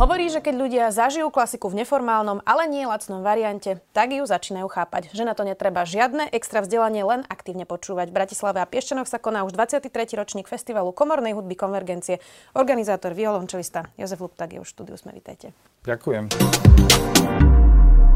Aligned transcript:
Hovorí, 0.00 0.32
že 0.32 0.40
keď 0.40 0.54
ľudia 0.56 0.84
zažijú 0.88 1.28
klasiku 1.28 1.68
v 1.68 1.84
neformálnom, 1.84 2.40
ale 2.48 2.64
nie 2.72 2.88
lacnom 2.88 3.20
variante, 3.20 3.84
tak 3.92 4.16
ju 4.16 4.24
začínajú 4.24 4.64
chápať. 4.64 5.12
Že 5.12 5.28
na 5.28 5.36
to 5.36 5.44
netreba 5.44 5.84
žiadne 5.84 6.32
extra 6.32 6.64
vzdelanie, 6.64 7.04
len 7.04 7.20
aktívne 7.28 7.68
počúvať. 7.68 8.08
V 8.08 8.16
Bratislave 8.16 8.64
a 8.64 8.66
Piešťanoch 8.66 9.04
sa 9.04 9.20
koná 9.20 9.44
už 9.44 9.52
23. 9.52 9.92
ročník 10.16 10.48
festivalu 10.48 10.96
komornej 10.96 11.36
hudby 11.36 11.52
Konvergencie. 11.52 12.16
Organizátor 12.56 13.12
violončelista 13.12 13.92
Jozef 14.00 14.24
Luptak 14.24 14.56
je 14.56 14.64
už 14.64 14.72
v 14.72 14.74
štúdiu. 14.80 14.96
Sme, 14.96 15.12
vítajte. 15.12 15.52
Ďakujem. 15.84 16.32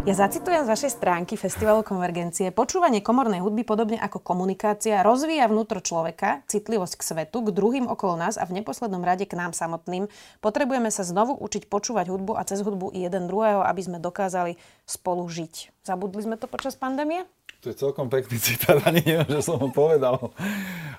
Ja 0.05 0.13
zacitujem 0.13 0.69
z 0.69 0.73
vašej 0.77 1.01
stránky 1.01 1.33
Festivalu 1.41 1.81
Konvergencie. 1.81 2.53
Počúvanie 2.53 3.01
komornej 3.01 3.41
hudby, 3.41 3.65
podobne 3.65 3.97
ako 3.97 4.21
komunikácia, 4.21 5.01
rozvíja 5.01 5.49
vnútro 5.49 5.81
človeka, 5.81 6.45
citlivosť 6.45 7.01
k 7.01 7.03
svetu, 7.09 7.41
k 7.41 7.57
druhým 7.57 7.89
okolo 7.89 8.21
nás 8.21 8.37
a 8.37 8.45
v 8.45 8.61
neposlednom 8.61 9.01
rade 9.01 9.25
k 9.25 9.33
nám 9.33 9.57
samotným. 9.57 10.13
Potrebujeme 10.45 10.93
sa 10.93 11.09
znovu 11.09 11.33
učiť 11.41 11.73
počúvať 11.73 12.13
hudbu 12.13 12.37
a 12.37 12.45
cez 12.45 12.61
hudbu 12.61 12.93
i 12.93 13.01
jeden 13.01 13.33
druhého, 13.33 13.65
aby 13.65 13.81
sme 13.81 13.97
dokázali 13.97 14.61
spolu 14.85 15.25
žiť. 15.25 15.73
Zabudli 15.89 16.21
sme 16.21 16.37
to 16.37 16.53
počas 16.53 16.77
pandémie? 16.77 17.25
To 17.65 17.73
je 17.73 17.81
celkom 17.81 18.13
pekný 18.13 18.37
citát, 18.37 18.85
ani 18.85 19.01
neviem, 19.01 19.41
že 19.41 19.41
som 19.41 19.57
ho 19.57 19.73
povedal. 19.73 20.37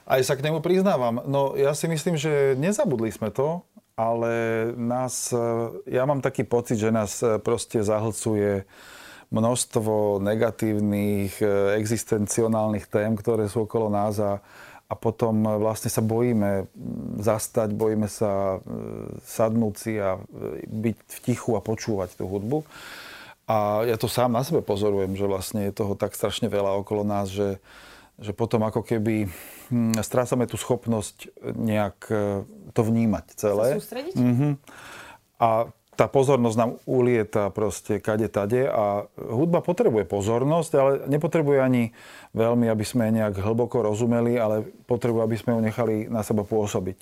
Aj 0.10 0.22
sa 0.26 0.34
k 0.34 0.50
nemu 0.50 0.66
priznávam. 0.66 1.22
No 1.30 1.54
ja 1.54 1.78
si 1.78 1.86
myslím, 1.86 2.18
že 2.18 2.58
nezabudli 2.58 3.14
sme 3.14 3.30
to, 3.30 3.62
ale 3.96 4.34
nás, 4.76 5.32
ja 5.88 6.04
mám 6.04 6.20
taký 6.20 6.44
pocit, 6.44 6.76
že 6.76 6.92
nás 6.92 7.24
proste 7.40 7.80
zahlcuje 7.80 8.68
množstvo 9.34 10.22
negatívnych 10.22 11.42
e, 11.42 11.48
existencionálnych 11.82 12.86
tém, 12.86 13.18
ktoré 13.18 13.50
sú 13.50 13.66
okolo 13.66 13.90
nás 13.90 14.22
a, 14.22 14.40
a 14.86 14.94
potom 14.94 15.58
vlastne 15.58 15.90
sa 15.90 16.06
bojíme 16.06 16.70
zastať, 17.20 17.74
bojíme 17.74 18.06
sa 18.06 18.62
e, 18.62 18.70
sadnúť 19.26 19.76
si 19.76 19.98
a 19.98 20.16
e, 20.16 20.20
byť 20.70 20.98
v 21.10 21.18
tichu 21.26 21.58
a 21.58 21.62
počúvať 21.64 22.16
tú 22.16 22.30
hudbu. 22.30 22.62
A 23.46 23.86
ja 23.86 23.98
to 23.98 24.10
sám 24.10 24.34
na 24.34 24.42
sebe 24.42 24.66
pozorujem, 24.66 25.14
že 25.14 25.30
vlastne 25.30 25.70
je 25.70 25.78
toho 25.78 25.94
tak 25.94 26.18
strašne 26.18 26.50
veľa 26.50 26.82
okolo 26.82 27.06
nás, 27.06 27.30
že, 27.30 27.62
že 28.16 28.32
potom 28.32 28.64
ako 28.64 28.82
keby 28.82 29.28
hm, 29.72 30.00
strácame 30.00 30.48
tú 30.48 30.56
schopnosť 30.56 31.36
nejak 31.56 31.98
to 32.72 32.82
vnímať 32.82 33.26
celé. 33.36 33.76
Sa 33.76 33.82
sústrediť? 33.82 34.16
Mm-hmm. 34.16 34.52
A 35.44 35.70
tá 35.96 36.12
pozornosť 36.12 36.58
nám 36.60 36.72
ulieta 36.84 37.48
proste 37.56 38.04
kade 38.04 38.28
tade 38.28 38.68
a 38.68 39.08
hudba 39.16 39.64
potrebuje 39.64 40.04
pozornosť, 40.04 40.72
ale 40.76 40.92
nepotrebuje 41.08 41.60
ani 41.64 41.84
veľmi, 42.36 42.68
aby 42.68 42.84
sme 42.84 43.16
nejak 43.16 43.40
hlboko 43.40 43.80
rozumeli, 43.80 44.36
ale 44.36 44.68
potrebuje, 44.92 45.24
aby 45.24 45.38
sme 45.40 45.52
ju 45.56 45.60
nechali 45.64 45.96
na 46.12 46.20
seba 46.22 46.44
pôsobiť. 46.44 47.00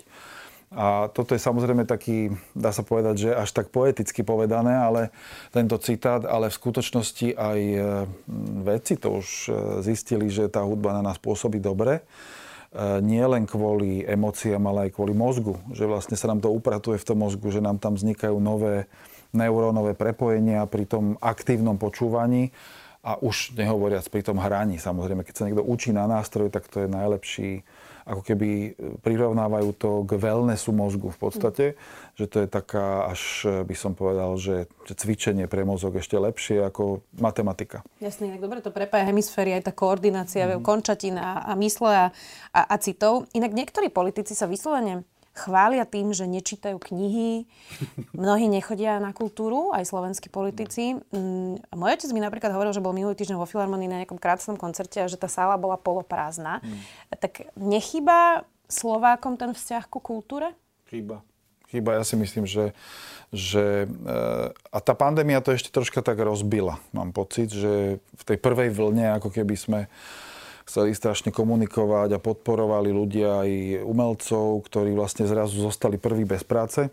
A 0.74 1.06
toto 1.08 1.38
je 1.38 1.40
samozrejme 1.40 1.86
taký, 1.86 2.34
dá 2.52 2.74
sa 2.74 2.82
povedať, 2.82 3.14
že 3.26 3.30
až 3.30 3.54
tak 3.54 3.70
poeticky 3.70 4.26
povedané, 4.26 4.74
ale 4.74 5.14
tento 5.54 5.78
citát, 5.78 6.26
ale 6.26 6.50
v 6.50 6.58
skutočnosti 6.58 7.38
aj 7.38 7.60
e, 7.62 7.78
vedci 8.66 8.98
to 8.98 9.22
už 9.22 9.28
e, 9.46 9.50
zistili, 9.86 10.26
že 10.28 10.50
tá 10.50 10.66
hudba 10.66 10.90
na 10.98 11.02
nás 11.06 11.18
pôsobí 11.22 11.62
dobre 11.62 12.02
nie 13.06 13.22
len 13.22 13.46
kvôli 13.46 14.02
emóciám, 14.02 14.58
ale 14.66 14.90
aj 14.90 14.98
kvôli 14.98 15.14
mozgu. 15.14 15.54
Že 15.70 15.84
vlastne 15.86 16.18
sa 16.18 16.26
nám 16.26 16.42
to 16.42 16.50
upratuje 16.50 16.98
v 16.98 17.06
tom 17.06 17.22
mozgu, 17.22 17.54
že 17.54 17.62
nám 17.62 17.78
tam 17.78 17.94
vznikajú 17.94 18.34
nové 18.42 18.90
neurónové 19.34 19.94
prepojenia 19.98 20.66
pri 20.66 20.86
tom 20.86 21.14
aktívnom 21.22 21.78
počúvaní 21.78 22.50
a 23.04 23.20
už 23.20 23.52
nehovoriac 23.52 24.08
pri 24.08 24.24
tom 24.24 24.40
hraní. 24.40 24.80
Samozrejme, 24.80 25.22
keď 25.22 25.34
sa 25.36 25.44
niekto 25.44 25.60
učí 25.60 25.92
na 25.92 26.08
nástroj, 26.08 26.48
tak 26.48 26.64
to 26.72 26.84
je 26.84 26.88
najlepší 26.88 27.50
ako 28.04 28.20
keby 28.20 28.48
e, 28.48 28.70
prirovnávajú 29.00 29.70
to 29.80 29.90
k 30.04 30.20
wellnessu 30.20 30.76
mozgu 30.76 31.08
v 31.08 31.18
podstate, 31.18 31.64
mm. 31.72 31.76
že 32.20 32.24
to 32.28 32.36
je 32.44 32.48
taká, 32.48 33.08
až 33.08 33.48
e, 33.48 33.64
by 33.64 33.74
som 33.76 33.96
povedal, 33.96 34.36
že, 34.36 34.68
že 34.84 34.92
cvičenie 34.92 35.48
pre 35.48 35.64
mozog 35.64 35.96
ešte 35.96 36.20
lepšie 36.20 36.60
ako 36.68 37.00
matematika. 37.16 37.80
Jasne, 38.04 38.36
tak 38.36 38.44
dobre 38.44 38.60
to 38.60 38.68
prepája 38.68 39.08
hemisféry, 39.08 39.56
aj 39.56 39.68
tá 39.68 39.72
koordinácia 39.72 40.44
mm. 40.44 40.60
končatín 40.60 41.16
a, 41.16 41.48
a 41.48 41.52
mysle 41.56 41.90
a, 41.90 42.06
a, 42.52 42.60
a 42.60 42.76
citov. 42.76 43.24
Inak 43.32 43.56
niektorí 43.56 43.88
politici 43.88 44.36
sa 44.36 44.44
vyslovene 44.44 45.08
chvália 45.34 45.82
tým, 45.82 46.14
že 46.14 46.30
nečítajú 46.30 46.78
knihy. 46.78 47.44
Mnohí 48.14 48.46
nechodia 48.46 49.02
na 49.02 49.10
kultúru, 49.10 49.74
aj 49.74 49.90
slovenskí 49.90 50.30
politici. 50.30 50.96
Mm, 51.10 51.58
môj 51.74 51.90
otec 51.98 52.10
mi 52.14 52.22
napríklad 52.22 52.54
hovoril, 52.54 52.72
že 52.72 52.80
bol 52.80 52.94
minulý 52.94 53.18
týždeň 53.18 53.36
vo 53.36 53.50
Filharmonii 53.50 53.90
na 53.90 53.98
nejakom 54.02 54.22
krátnom 54.22 54.54
koncerte 54.54 55.02
a 55.02 55.10
že 55.10 55.18
tá 55.18 55.26
sála 55.26 55.58
bola 55.58 55.74
poloprázdna. 55.74 56.62
Mm. 56.62 56.80
Tak 57.18 57.32
nechýba 57.58 58.46
Slovákom 58.64 59.36
ten 59.36 59.52
vzťah 59.52 59.84
ku 59.92 60.00
kultúre? 60.00 60.56
Chýba. 60.88 61.20
Chýba. 61.68 62.00
Ja 62.00 62.04
si 62.06 62.16
myslím, 62.16 62.48
že, 62.48 62.72
že 63.28 63.84
eh, 63.90 64.46
a 64.54 64.78
tá 64.78 64.94
pandémia 64.94 65.42
to 65.44 65.52
ešte 65.52 65.74
troška 65.74 66.00
tak 66.00 66.22
rozbila. 66.22 66.80
Mám 66.94 67.12
pocit, 67.12 67.50
že 67.50 67.98
v 67.98 68.22
tej 68.22 68.38
prvej 68.40 68.70
vlne 68.72 69.18
ako 69.18 69.28
keby 69.34 69.54
sme 69.58 69.80
chceli 70.64 70.96
strašne 70.96 71.28
komunikovať 71.28 72.16
a 72.16 72.22
podporovali 72.22 72.88
ľudia 72.88 73.44
aj 73.44 73.50
umelcov, 73.84 74.64
ktorí 74.64 74.96
vlastne 74.96 75.28
zrazu 75.28 75.60
zostali 75.60 76.00
prví 76.00 76.24
bez 76.24 76.40
práce. 76.42 76.88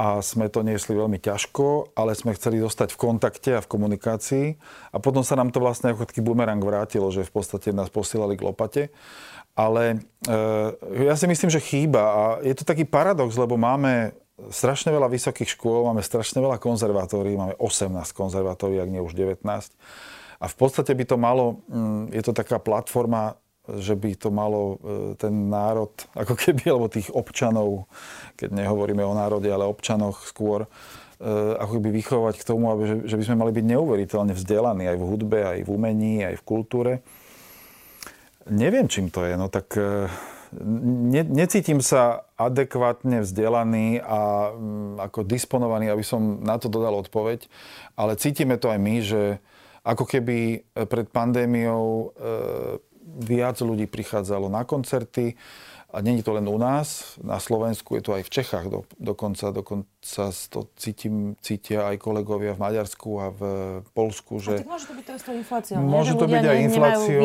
A 0.00 0.24
sme 0.24 0.48
to 0.48 0.64
niesli 0.64 0.96
veľmi 0.96 1.20
ťažko, 1.20 1.92
ale 1.92 2.16
sme 2.16 2.32
chceli 2.32 2.56
zostať 2.56 2.96
v 2.96 3.00
kontakte 3.00 3.50
a 3.52 3.60
v 3.60 3.68
komunikácii. 3.68 4.46
A 4.92 4.96
potom 4.96 5.20
sa 5.20 5.36
nám 5.36 5.52
to 5.52 5.60
vlastne 5.60 5.92
ako 5.92 6.08
taký 6.08 6.24
bumerang 6.24 6.60
vrátilo, 6.64 7.12
že 7.12 7.28
v 7.28 7.32
podstate 7.36 7.76
nás 7.76 7.92
posielali 7.92 8.32
k 8.32 8.44
lopate. 8.48 8.82
Ale 9.52 10.00
e, 10.24 10.32
ja 11.04 11.12
si 11.20 11.28
myslím, 11.28 11.52
že 11.52 11.60
chýba. 11.60 12.00
A 12.00 12.22
je 12.40 12.56
to 12.56 12.64
taký 12.64 12.88
paradox, 12.88 13.36
lebo 13.36 13.60
máme 13.60 14.16
strašne 14.48 14.88
veľa 14.88 15.12
vysokých 15.12 15.52
škôl, 15.60 15.84
máme 15.84 16.00
strašne 16.00 16.40
veľa 16.40 16.56
konzervatórií, 16.56 17.36
máme 17.36 17.60
18 17.60 17.92
konzervatórií, 18.16 18.80
ak 18.80 18.88
nie 18.88 19.04
už 19.04 19.12
19 19.12 19.44
a 20.40 20.48
v 20.48 20.56
podstate 20.56 20.96
by 20.96 21.04
to 21.04 21.16
malo, 21.20 21.60
mm, 21.68 22.16
je 22.16 22.22
to 22.24 22.32
taká 22.32 22.56
platforma, 22.56 23.36
že 23.68 23.92
by 23.94 24.16
to 24.16 24.32
malo 24.32 24.62
e, 24.62 24.76
ten 25.20 25.52
národ, 25.52 25.92
ako 26.22 26.34
keby, 26.34 26.72
alebo 26.72 26.88
tých 26.88 27.12
občanov, 27.12 27.86
keď 28.40 28.56
nehovoríme 28.56 29.04
o 29.04 29.12
národe, 29.14 29.52
ale 29.52 29.68
občanoch 29.68 30.24
skôr, 30.24 30.64
e, 30.64 31.28
ako 31.60 31.78
keby 31.78 31.88
vychovať 32.00 32.34
k 32.40 32.46
tomu, 32.48 32.72
aby, 32.72 33.04
že 33.04 33.16
by 33.20 33.24
sme 33.28 33.36
mali 33.36 33.52
byť 33.52 33.64
neuveriteľne 33.68 34.32
vzdelaní 34.32 34.88
aj 34.88 34.96
v 34.96 35.04
hudbe, 35.04 35.38
aj 35.44 35.60
v 35.62 35.68
umení, 35.68 36.24
aj 36.24 36.40
v 36.40 36.46
kultúre. 36.48 36.92
Neviem, 38.48 38.88
čím 38.88 39.12
to 39.12 39.28
je, 39.28 39.36
no 39.36 39.52
tak 39.52 39.76
e, 39.76 40.08
ne, 40.56 41.22
necítim 41.22 41.84
sa 41.84 42.24
adekvátne 42.40 43.22
vzdelaný 43.22 44.00
a 44.00 44.50
mm, 44.56 45.04
ako 45.04 45.20
disponovaný, 45.28 45.92
aby 45.92 46.02
som 46.02 46.40
na 46.40 46.56
to 46.56 46.72
dodal 46.72 46.96
odpoveď, 47.04 47.44
ale 47.94 48.16
cítime 48.16 48.56
to 48.56 48.72
aj 48.72 48.80
my, 48.80 48.96
že 49.04 49.22
ako 49.84 50.04
keby 50.04 50.38
e, 50.56 50.84
pred 50.84 51.06
pandémiou 51.08 51.84
e, 51.86 52.06
viac 53.20 53.58
ľudí 53.60 53.90
prichádzalo 53.90 54.46
na 54.52 54.62
koncerty, 54.62 55.34
a 55.90 55.98
není 56.00 56.22
to 56.22 56.32
len 56.32 56.46
u 56.46 56.58
nás, 56.58 57.18
na 57.18 57.42
Slovensku, 57.42 57.98
je 57.98 58.02
to 58.02 58.14
aj 58.14 58.22
v 58.22 58.30
Čechách 58.30 58.66
do, 58.70 58.86
dokonca, 59.02 59.50
dokonca 59.50 60.30
to 60.30 60.70
cítim, 60.78 61.34
cítia 61.42 61.90
aj 61.90 61.98
kolegovia 61.98 62.54
v 62.54 62.62
Maďarsku 62.62 63.08
a 63.18 63.26
v 63.34 63.42
Polsku. 63.90 64.38
Že... 64.38 64.62
A 64.62 64.70
môže 64.70 64.86
to 64.86 64.94
byť 64.94 65.04
to 65.10 65.12
s 65.18 65.24
infláciou. 65.26 65.76
Môže 65.82 66.14
to 66.14 66.26
byť 66.30 66.44
aj 66.46 66.58
infláciou. 66.70 67.20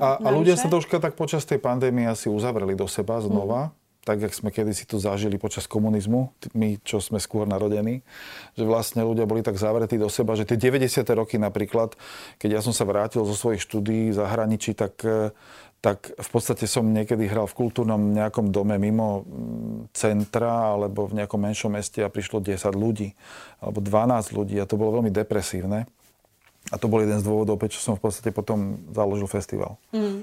A, 0.00 0.08
a 0.24 0.28
ľudia 0.32 0.56
sa 0.56 0.72
troška 0.72 1.04
tak 1.04 1.20
počas 1.20 1.44
tej 1.44 1.60
pandémie 1.60 2.08
asi 2.08 2.32
uzavreli 2.32 2.72
do 2.72 2.88
seba 2.88 3.20
znova. 3.20 3.76
Mm 3.76 3.81
tak, 4.02 4.18
jak 4.18 4.34
sme 4.34 4.50
kedysi 4.50 4.82
tu 4.82 4.98
zažili 4.98 5.38
počas 5.38 5.70
komunizmu, 5.70 6.34
my, 6.58 6.82
čo 6.82 6.98
sme 6.98 7.22
skôr 7.22 7.46
narodení, 7.46 8.02
že 8.58 8.66
vlastne 8.66 9.06
ľudia 9.06 9.30
boli 9.30 9.46
tak 9.46 9.54
zavretí 9.62 9.94
do 9.94 10.10
seba, 10.10 10.34
že 10.34 10.42
tie 10.42 10.58
90. 10.58 11.06
roky 11.14 11.38
napríklad, 11.38 11.94
keď 12.42 12.58
ja 12.58 12.60
som 12.66 12.74
sa 12.74 12.82
vrátil 12.82 13.22
zo 13.22 13.34
svojich 13.38 13.62
štúdií 13.62 14.10
v 14.10 14.18
zahraničí, 14.18 14.74
tak, 14.74 14.98
tak 15.78 15.98
v 16.18 16.28
podstate 16.34 16.66
som 16.66 16.82
niekedy 16.82 17.30
hral 17.30 17.46
v 17.46 17.54
kultúrnom 17.54 18.10
nejakom 18.10 18.50
dome 18.50 18.74
mimo 18.74 19.22
mm, 19.22 19.94
centra 19.94 20.74
alebo 20.74 21.06
v 21.06 21.22
nejakom 21.22 21.38
menšom 21.38 21.70
meste 21.70 22.02
a 22.02 22.10
prišlo 22.10 22.42
10 22.42 22.74
ľudí 22.74 23.14
alebo 23.62 23.78
12 23.78 24.34
ľudí 24.34 24.58
a 24.58 24.66
to 24.66 24.74
bolo 24.74 24.98
veľmi 24.98 25.14
depresívne. 25.14 25.86
A 26.70 26.78
to 26.78 26.86
bol 26.86 27.02
jeden 27.02 27.18
z 27.18 27.26
dôvodov, 27.26 27.58
prečo 27.58 27.82
som 27.82 27.98
v 27.98 28.06
podstate 28.06 28.30
potom 28.30 28.78
založil 28.94 29.26
festival. 29.26 29.82
Mm. 29.90 30.22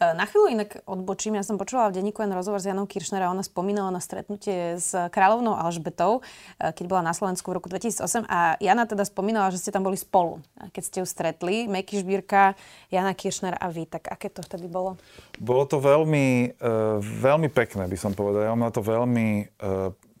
E, 0.00 0.16
na 0.16 0.24
chvíľu 0.24 0.48
inak 0.48 0.80
odbočím. 0.88 1.36
Ja 1.36 1.44
som 1.44 1.60
počula 1.60 1.92
v 1.92 2.00
denníku 2.00 2.24
len 2.24 2.32
rozhovor 2.32 2.56
s 2.56 2.64
Janou 2.64 2.88
Kiršner 2.88 3.20
a 3.20 3.28
ona 3.28 3.44
spomínala 3.44 3.92
na 3.92 4.00
stretnutie 4.00 4.80
s 4.80 4.96
kráľovnou 4.96 5.52
Alžbetou, 5.52 6.24
e, 6.56 6.72
keď 6.72 6.84
bola 6.88 7.02
na 7.04 7.12
Slovensku 7.12 7.52
v 7.52 7.60
roku 7.60 7.68
2008 7.68 8.24
a 8.24 8.56
Jana 8.64 8.88
teda 8.88 9.04
spomínala, 9.04 9.52
že 9.52 9.60
ste 9.60 9.68
tam 9.68 9.84
boli 9.84 10.00
spolu, 10.00 10.40
keď 10.72 10.82
ste 10.82 10.98
ju 11.04 11.06
stretli. 11.06 11.68
Meky 11.68 12.00
Žbírka, 12.00 12.56
Jana 12.88 13.12
Kiršner 13.12 13.60
a 13.60 13.68
vy. 13.68 13.84
Tak 13.84 14.08
aké 14.08 14.32
to 14.32 14.40
vtedy 14.40 14.72
bolo? 14.72 14.96
Bolo 15.36 15.68
to 15.68 15.76
veľmi, 15.76 16.56
veľmi 17.00 17.48
pekné, 17.52 17.84
by 17.84 17.98
som 18.00 18.16
povedal. 18.16 18.48
Ja 18.48 18.56
mám 18.56 18.68
na 18.68 18.72
to 18.72 18.80
veľmi 18.80 19.52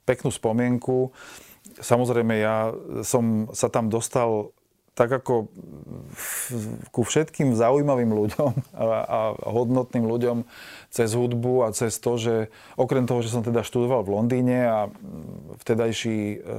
peknú 0.04 0.28
spomienku. 0.28 1.08
samozrejme, 1.80 2.34
ja 2.36 2.74
som 3.06 3.48
sa 3.56 3.72
tam 3.72 3.88
dostal 3.88 4.52
tak 5.00 5.24
ako 5.24 5.48
ku 6.92 7.00
všetkým 7.00 7.56
zaujímavým 7.56 8.12
ľuďom 8.12 8.52
a, 8.76 8.84
a 9.00 9.18
hodnotným 9.48 10.04
ľuďom 10.04 10.44
cez 10.92 11.16
hudbu 11.16 11.64
a 11.64 11.72
cez 11.72 11.96
to, 11.96 12.20
že 12.20 12.34
okrem 12.76 13.08
toho, 13.08 13.24
že 13.24 13.32
som 13.32 13.40
teda 13.40 13.64
študoval 13.64 14.04
v 14.04 14.12
Londýne 14.12 14.58
a 14.68 14.78
vtedajší, 15.64 16.18
e, 16.36 16.58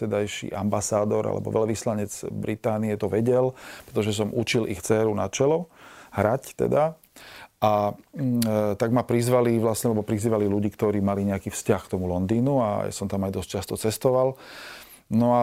vtedajší 0.00 0.56
ambasádor 0.56 1.28
alebo 1.28 1.52
veľvyslanec 1.52 2.32
Británie 2.32 2.96
to 2.96 3.12
vedel, 3.12 3.52
pretože 3.92 4.16
som 4.16 4.32
učil 4.32 4.64
ich 4.64 4.80
dceru 4.80 5.12
na 5.12 5.28
čelo 5.28 5.68
hrať 6.16 6.56
teda. 6.56 6.96
A 7.60 7.92
e, 7.92 8.32
tak 8.80 8.96
ma 8.96 9.04
prizvali 9.04 9.60
vlastne, 9.60 9.92
lebo 9.92 10.00
prizývali 10.00 10.48
ľudí, 10.48 10.72
ktorí 10.72 11.04
mali 11.04 11.28
nejaký 11.28 11.52
vzťah 11.52 11.80
k 11.84 11.92
tomu 11.92 12.08
Londýnu 12.08 12.64
a 12.64 12.68
ja 12.88 12.92
som 12.96 13.12
tam 13.12 13.28
aj 13.28 13.44
dosť 13.44 13.48
často 13.60 13.74
cestoval. 13.76 14.40
No 15.12 15.26
a 15.36 15.42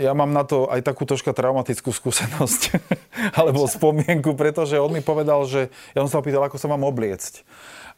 ja 0.00 0.16
mám 0.16 0.32
na 0.32 0.48
to 0.48 0.64
aj 0.66 0.80
takú 0.80 1.04
troška 1.04 1.36
traumatickú 1.36 1.92
skúsenosť, 1.92 2.62
alebo 3.38 3.68
spomienku, 3.68 4.32
pretože 4.32 4.80
on 4.80 4.90
mi 4.92 5.04
povedal, 5.04 5.44
že 5.44 5.68
ja 5.92 6.00
som 6.04 6.10
sa 6.10 6.24
pýtal, 6.24 6.44
ako 6.44 6.56
sa 6.56 6.72
mám 6.72 6.88
obliecť. 6.88 7.44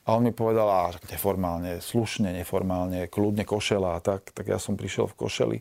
A 0.06 0.14
on 0.14 0.22
mi 0.22 0.30
povedal, 0.30 0.70
a 0.70 0.94
neformálne, 1.10 1.82
slušne, 1.82 2.30
neformálne, 2.30 3.10
kľudne 3.10 3.42
košela 3.42 3.98
a 3.98 4.02
tak. 4.02 4.30
Tak 4.30 4.46
ja 4.46 4.62
som 4.62 4.78
prišiel 4.78 5.10
v 5.10 5.18
košeli. 5.18 5.58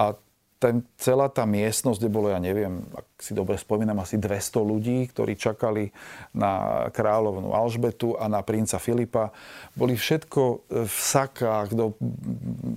A 0.00 0.16
ten, 0.64 0.80
celá 0.96 1.28
tá 1.28 1.44
miestnosť, 1.44 2.00
kde 2.00 2.08
bolo, 2.08 2.32
ja 2.32 2.40
neviem, 2.40 2.88
ak 2.96 3.20
si 3.20 3.36
dobre 3.36 3.60
spomínam, 3.60 4.00
asi 4.00 4.16
200 4.16 4.64
ľudí, 4.64 5.04
ktorí 5.12 5.36
čakali 5.36 5.92
na 6.32 6.88
kráľovnú 6.88 7.52
Alžbetu 7.52 8.16
a 8.16 8.32
na 8.32 8.40
princa 8.40 8.80
Filipa. 8.80 9.28
Boli 9.76 9.92
všetko 9.92 10.42
v 10.88 10.96
sakách, 10.96 11.76
do, 11.76 11.92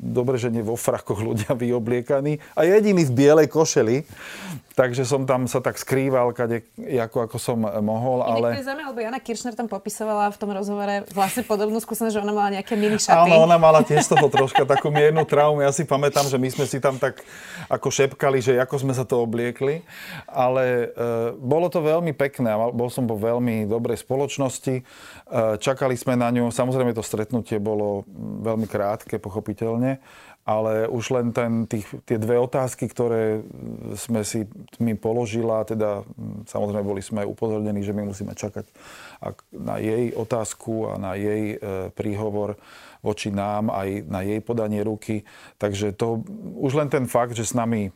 dobre, 0.04 0.36
že 0.36 0.52
nie 0.52 0.60
vo 0.60 0.76
frakoch 0.76 1.24
ľudia 1.24 1.56
vyobliekaní 1.64 2.44
a 2.60 2.68
jediný 2.68 3.08
v 3.08 3.16
bielej 3.16 3.48
košeli. 3.48 4.04
Takže 4.78 5.10
som 5.10 5.26
tam 5.26 5.50
sa 5.50 5.58
tak 5.58 5.74
skrýval, 5.74 6.38
kade, 6.38 6.62
ako, 6.78 7.26
ako 7.26 7.38
som 7.42 7.58
mohol. 7.82 8.22
Ale... 8.22 8.62
Inak 8.62 8.62
zaujímavé, 8.62 8.90
lebo 8.94 9.02
Jana 9.02 9.18
Kiršner 9.18 9.58
tam 9.58 9.66
popisovala 9.66 10.30
v 10.30 10.38
tom 10.38 10.54
rozhovore 10.54 11.02
vlastne 11.18 11.42
podobnú 11.42 11.82
skúsenosť, 11.82 12.14
že 12.14 12.22
ona 12.22 12.30
mala 12.30 12.62
nejaké 12.62 12.78
mini 12.78 13.02
šaty. 13.02 13.26
Áno, 13.26 13.42
ona 13.42 13.58
mala 13.58 13.82
tiež 13.82 14.06
toho 14.06 14.30
troška 14.30 14.70
takú 14.70 14.94
miernu 14.94 15.26
traumu. 15.26 15.66
Ja 15.66 15.74
si 15.74 15.82
pamätám, 15.82 16.30
že 16.30 16.38
my 16.38 16.46
sme 16.54 16.70
si 16.70 16.78
tam 16.78 17.02
tak 17.02 17.26
ako 17.74 17.90
šepkali, 17.90 18.38
že 18.38 18.54
ako 18.62 18.86
sme 18.86 18.94
sa 18.94 19.02
to 19.02 19.18
obliekli. 19.18 19.82
Ale 20.30 20.94
e, 20.94 21.34
bolo 21.42 21.74
to 21.74 21.82
veľmi 21.82 22.14
pekné. 22.14 22.54
Bol 22.70 22.94
som 22.94 23.10
vo 23.10 23.18
veľmi 23.18 23.66
dobrej 23.66 24.06
spoločnosti. 24.06 24.76
E, 24.78 24.84
čakali 25.58 25.98
sme 25.98 26.14
na 26.14 26.30
ňu. 26.30 26.54
Samozrejme 26.54 26.94
to 26.94 27.02
stretnutie 27.02 27.58
bolo 27.58 28.06
veľmi 28.46 28.70
krátke, 28.70 29.18
pochopiteľne 29.18 29.98
ale 30.48 30.88
už 30.88 31.12
len 31.12 31.36
ten, 31.36 31.68
tých, 31.68 31.84
tie 32.08 32.16
dve 32.16 32.40
otázky, 32.40 32.88
ktoré 32.88 33.44
sme 34.00 34.24
si 34.24 34.48
mi 34.80 34.96
položila, 34.96 35.68
teda 35.68 36.08
samozrejme 36.48 36.88
boli 36.88 37.04
sme 37.04 37.28
upozornení, 37.28 37.84
že 37.84 37.92
my 37.92 38.08
musíme 38.08 38.32
čakať 38.32 38.64
na 39.52 39.76
jej 39.76 40.16
otázku 40.16 40.88
a 40.88 40.92
na 40.96 41.20
jej 41.20 41.60
e, 41.60 41.92
príhovor 41.92 42.56
voči 43.04 43.28
nám, 43.28 43.68
aj 43.68 44.08
na 44.08 44.24
jej 44.24 44.40
podanie 44.40 44.88
ruky. 44.88 45.28
Takže 45.60 45.92
to 45.92 46.24
už 46.56 46.80
len 46.80 46.88
ten 46.88 47.12
fakt, 47.12 47.36
že 47.36 47.44
s 47.44 47.52
nami 47.52 47.92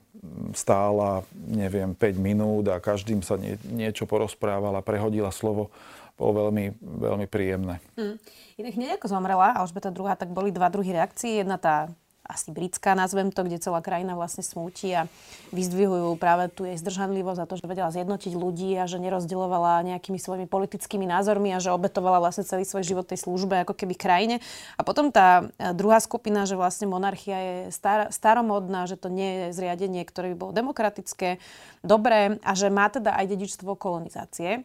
stála, 0.51 1.23
neviem, 1.47 1.95
5 1.95 2.19
minút 2.19 2.67
a 2.67 2.83
každým 2.83 3.23
sa 3.23 3.39
nie, 3.39 3.55
niečo 3.71 4.03
porozprávala, 4.03 4.83
prehodila 4.83 5.31
slovo, 5.31 5.71
bolo 6.19 6.45
veľmi, 6.45 6.77
veľmi 6.77 7.25
príjemné. 7.31 7.81
Hmm. 7.95 8.19
Inak 8.59 8.75
hneď 8.77 8.89
ako 8.99 9.07
zomrela 9.09 9.57
Alžbeta 9.57 9.89
druhá, 9.89 10.13
tak 10.13 10.29
boli 10.29 10.53
dva 10.53 10.69
druhy 10.69 10.93
reakcií. 10.93 11.41
Jedna 11.41 11.57
tá 11.57 11.89
asi 12.21 12.53
britská, 12.53 12.93
nazvem 12.93 13.33
to, 13.33 13.41
kde 13.41 13.57
celá 13.57 13.81
krajina 13.81 14.13
vlastne 14.13 14.45
smúti 14.45 14.93
a 14.93 15.09
vyzdvihujú 15.49 16.13
práve 16.21 16.53
tu 16.53 16.69
jej 16.69 16.77
zdržanlivosť 16.77 17.39
za 17.41 17.45
to, 17.49 17.55
že 17.57 17.65
vedela 17.65 17.89
zjednotiť 17.89 18.33
ľudí 18.37 18.77
a 18.77 18.85
že 18.85 19.01
nerozdielovala 19.01 19.81
nejakými 19.83 20.21
svojimi 20.21 20.45
politickými 20.45 21.09
názormi 21.09 21.49
a 21.51 21.59
že 21.59 21.73
obetovala 21.73 22.21
vlastne 22.21 22.45
celý 22.45 22.63
svoj 22.63 22.85
život 22.85 23.09
tej 23.09 23.25
službe 23.25 23.65
ako 23.65 23.73
keby 23.73 23.97
krajine. 23.97 24.35
A 24.77 24.85
potom 24.85 25.09
tá 25.09 25.49
e, 25.57 25.73
druhá 25.73 25.97
skupina, 25.97 26.45
že 26.45 26.53
vlastne 26.53 26.85
monarchia 26.85 27.37
je 27.41 27.55
star- 27.73 28.13
staromodná, 28.13 28.85
že 28.85 29.01
to 29.01 29.09
nie 29.09 29.49
je 29.49 29.57
zriadenie, 29.57 30.05
ktoré 30.05 30.31
by 30.33 30.37
bolo 30.37 30.51
demokratické, 30.53 31.41
dobré 31.81 32.37
a 32.45 32.51
že 32.53 32.69
má 32.69 32.85
teda 32.87 33.17
aj 33.17 33.25
dedičstvo 33.33 33.73
kolonizácie 33.73 34.61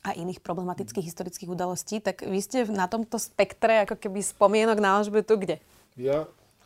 a 0.00 0.16
iných 0.16 0.40
problematických 0.40 1.12
historických 1.12 1.52
udalostí, 1.52 2.00
tak 2.00 2.24
vy 2.24 2.40
ste 2.40 2.64
na 2.66 2.88
tomto 2.88 3.20
spektre 3.20 3.84
ako 3.84 4.00
keby 4.00 4.24
spomienok 4.24 4.80
na 4.80 4.96
Alžbetu 4.96 5.36
kde? 5.36 5.60
Ja 6.00 6.24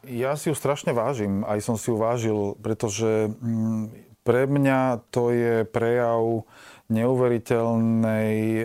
ja 0.09 0.37
si 0.37 0.51
ju 0.51 0.55
strašne 0.57 0.93
vážim, 0.93 1.43
aj 1.45 1.61
som 1.65 1.77
si 1.79 1.89
ju 1.89 1.97
vážil, 1.97 2.39
pretože 2.61 3.31
mm, 3.31 3.85
pre 4.25 4.49
mňa 4.49 5.05
to 5.13 5.31
je 5.31 5.69
prejav 5.69 6.49
neuveriteľnej 6.89 8.65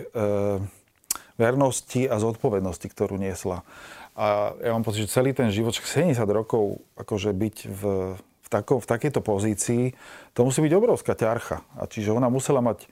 vernosti 1.40 2.04
a 2.08 2.16
zodpovednosti, 2.20 2.86
ktorú 2.88 3.16
niesla. 3.16 3.64
A 4.16 4.52
ja 4.60 4.76
mám 4.76 4.84
pocit, 4.84 5.08
že 5.08 5.16
celý 5.16 5.32
ten 5.32 5.48
život, 5.48 5.72
70 5.72 6.16
rokov, 6.28 6.84
akože 7.00 7.32
byť 7.32 7.56
v, 7.64 7.82
v, 8.20 8.48
tako, 8.52 8.84
v 8.84 8.86
takejto 8.88 9.20
pozícii, 9.24 9.96
to 10.36 10.40
musí 10.44 10.60
byť 10.60 10.72
obrovská 10.76 11.16
ťarcha. 11.16 11.64
A 11.80 11.88
čiže 11.88 12.12
ona 12.12 12.28
musela 12.28 12.60
mať 12.60 12.84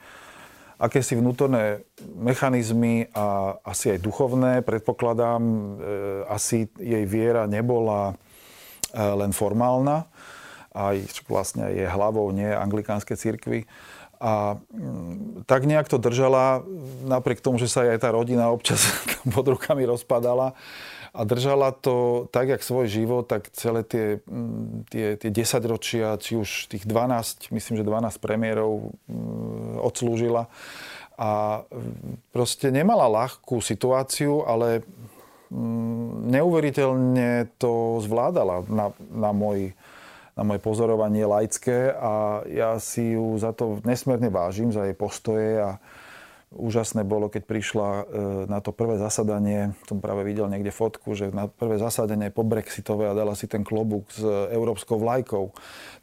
akési 0.78 1.18
vnútorné 1.18 1.82
mechanizmy 2.16 3.10
a 3.10 3.58
asi 3.66 3.98
aj 3.98 4.00
duchovné, 4.00 4.52
predpokladám. 4.62 5.42
E, 5.42 5.60
asi 6.30 6.70
jej 6.78 7.04
viera 7.04 7.50
nebola 7.50 8.14
len 8.94 9.36
formálna, 9.36 10.08
aj 10.72 11.24
vlastne 11.26 11.68
je 11.74 11.86
hlavou 11.88 12.30
nie 12.30 12.48
anglikánskej 12.48 13.16
cirkvi. 13.18 13.60
A 14.18 14.58
mm, 14.58 15.46
tak 15.46 15.62
nejak 15.62 15.86
to 15.86 15.98
držala, 15.98 16.66
napriek 17.06 17.38
tomu, 17.38 17.62
že 17.62 17.70
sa 17.70 17.86
aj 17.86 18.02
tá 18.02 18.10
rodina 18.10 18.50
občas 18.50 18.82
pod 19.34 19.46
rukami 19.46 19.86
rozpadala. 19.86 20.58
A 21.14 21.24
držala 21.24 21.72
to 21.72 22.26
tak, 22.30 22.52
jak 22.52 22.62
svoj 22.62 22.86
život, 22.90 23.24
tak 23.30 23.48
celé 23.54 23.86
tie, 23.86 24.18
mm, 24.26 24.90
tie, 24.90 25.06
tie 25.16 25.30
10 25.30 25.62
ročia, 25.70 26.18
či 26.18 26.34
už 26.34 26.66
tých 26.66 26.84
12, 26.84 27.54
myslím, 27.54 27.74
že 27.78 27.86
12 27.86 28.18
premiérov 28.18 28.90
mm, 29.06 29.82
odslúžila. 29.86 30.50
A 31.18 31.62
proste 32.30 32.70
nemala 32.70 33.10
ľahkú 33.10 33.58
situáciu, 33.58 34.46
ale 34.46 34.86
neuveriteľne 36.28 37.56
to 37.56 38.00
zvládala 38.04 38.68
na, 38.68 38.92
na, 39.08 39.30
môj, 39.32 39.72
na 40.36 40.42
moje 40.44 40.60
pozorovanie 40.60 41.24
laické 41.24 41.92
a 41.92 42.44
ja 42.48 42.76
si 42.76 43.16
ju 43.16 43.36
za 43.40 43.56
to 43.56 43.80
nesmierne 43.88 44.28
vážim, 44.28 44.68
za 44.68 44.84
jej 44.84 44.96
postoje 44.96 45.56
a 45.56 45.80
úžasné 46.48 47.04
bolo, 47.04 47.28
keď 47.28 47.42
prišla 47.44 47.88
e, 47.88 48.02
na 48.48 48.64
to 48.64 48.72
prvé 48.72 48.96
zasadanie, 48.96 49.76
som 49.84 50.00
práve 50.00 50.24
videl 50.24 50.48
niekde 50.48 50.72
fotku, 50.72 51.12
že 51.12 51.28
na 51.28 51.44
prvé 51.44 51.76
zasadanie 51.76 52.32
po 52.32 52.40
Brexitové 52.40 53.08
a 53.08 53.16
dala 53.16 53.36
si 53.36 53.44
ten 53.44 53.60
klobúk 53.60 54.08
s 54.08 54.24
európskou 54.52 54.96
vlajkou. 54.96 55.52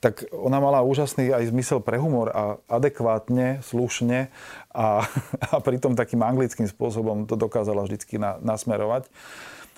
Tak 0.05 0.29
ona 0.29 0.61
mala 0.61 0.85
úžasný 0.85 1.33
aj 1.33 1.49
zmysel 1.49 1.81
pre 1.81 1.97
humor 1.97 2.29
a 2.29 2.61
adekvátne, 2.69 3.65
slušne 3.65 4.29
a, 4.69 5.09
a 5.53 5.55
pritom 5.61 5.97
takým 5.97 6.21
anglickým 6.21 6.69
spôsobom 6.69 7.25
to 7.25 7.33
dokázala 7.33 7.81
vždycky 7.81 8.21
na, 8.21 8.37
nasmerovať. 8.41 9.09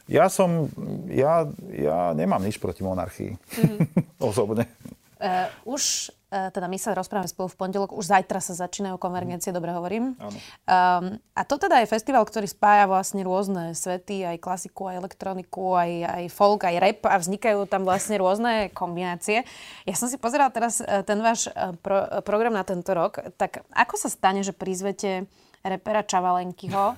Ja 0.08 0.32
som, 0.32 0.72
ja, 1.12 1.52
ja 1.76 2.16
nemám 2.16 2.40
nič 2.40 2.60
proti 2.64 2.80
monarchii. 2.84 3.36
Mm-hmm. 3.36 3.80
Osobne. 4.32 4.72
Uh, 5.20 5.76
už, 5.76 6.14
teda 6.28 6.68
my 6.68 6.76
sa 6.76 6.92
rozprávame 6.92 7.32
spolu 7.32 7.48
v 7.48 7.56
pondelok, 7.56 7.96
už 7.96 8.12
zajtra 8.12 8.44
sa 8.44 8.52
začínajú 8.52 9.00
konvergencie, 9.00 9.56
dobre 9.56 9.72
hovorím. 9.72 10.20
Áno. 10.20 10.36
Um, 10.68 11.06
a 11.32 11.42
to 11.48 11.56
teda 11.56 11.80
je 11.80 11.88
festival, 11.88 12.28
ktorý 12.28 12.44
spája 12.52 12.84
vlastne 12.84 13.24
rôzne 13.24 13.72
svety, 13.72 14.28
aj 14.28 14.44
klasiku, 14.44 14.92
aj 14.92 15.00
elektroniku, 15.00 15.80
aj, 15.80 15.92
aj 16.04 16.24
folk, 16.36 16.68
aj 16.68 16.76
rap 16.84 17.02
a 17.08 17.16
vznikajú 17.16 17.64
tam 17.72 17.88
vlastne 17.88 18.20
rôzne 18.20 18.68
kombinácie. 18.76 19.48
Ja 19.88 19.96
som 19.96 20.12
si 20.12 20.20
pozerala 20.20 20.52
teraz 20.52 20.84
uh, 20.84 21.00
ten 21.08 21.24
váš 21.24 21.48
uh, 21.48 21.72
pro, 21.80 22.04
program 22.28 22.52
na 22.52 22.68
tento 22.68 22.92
rok, 22.92 23.24
tak 23.40 23.64
ako 23.72 23.96
sa 23.96 24.12
stane, 24.12 24.44
že 24.44 24.52
prizvete 24.52 25.32
repera 25.66 26.06
Čavalenkyho 26.06 26.96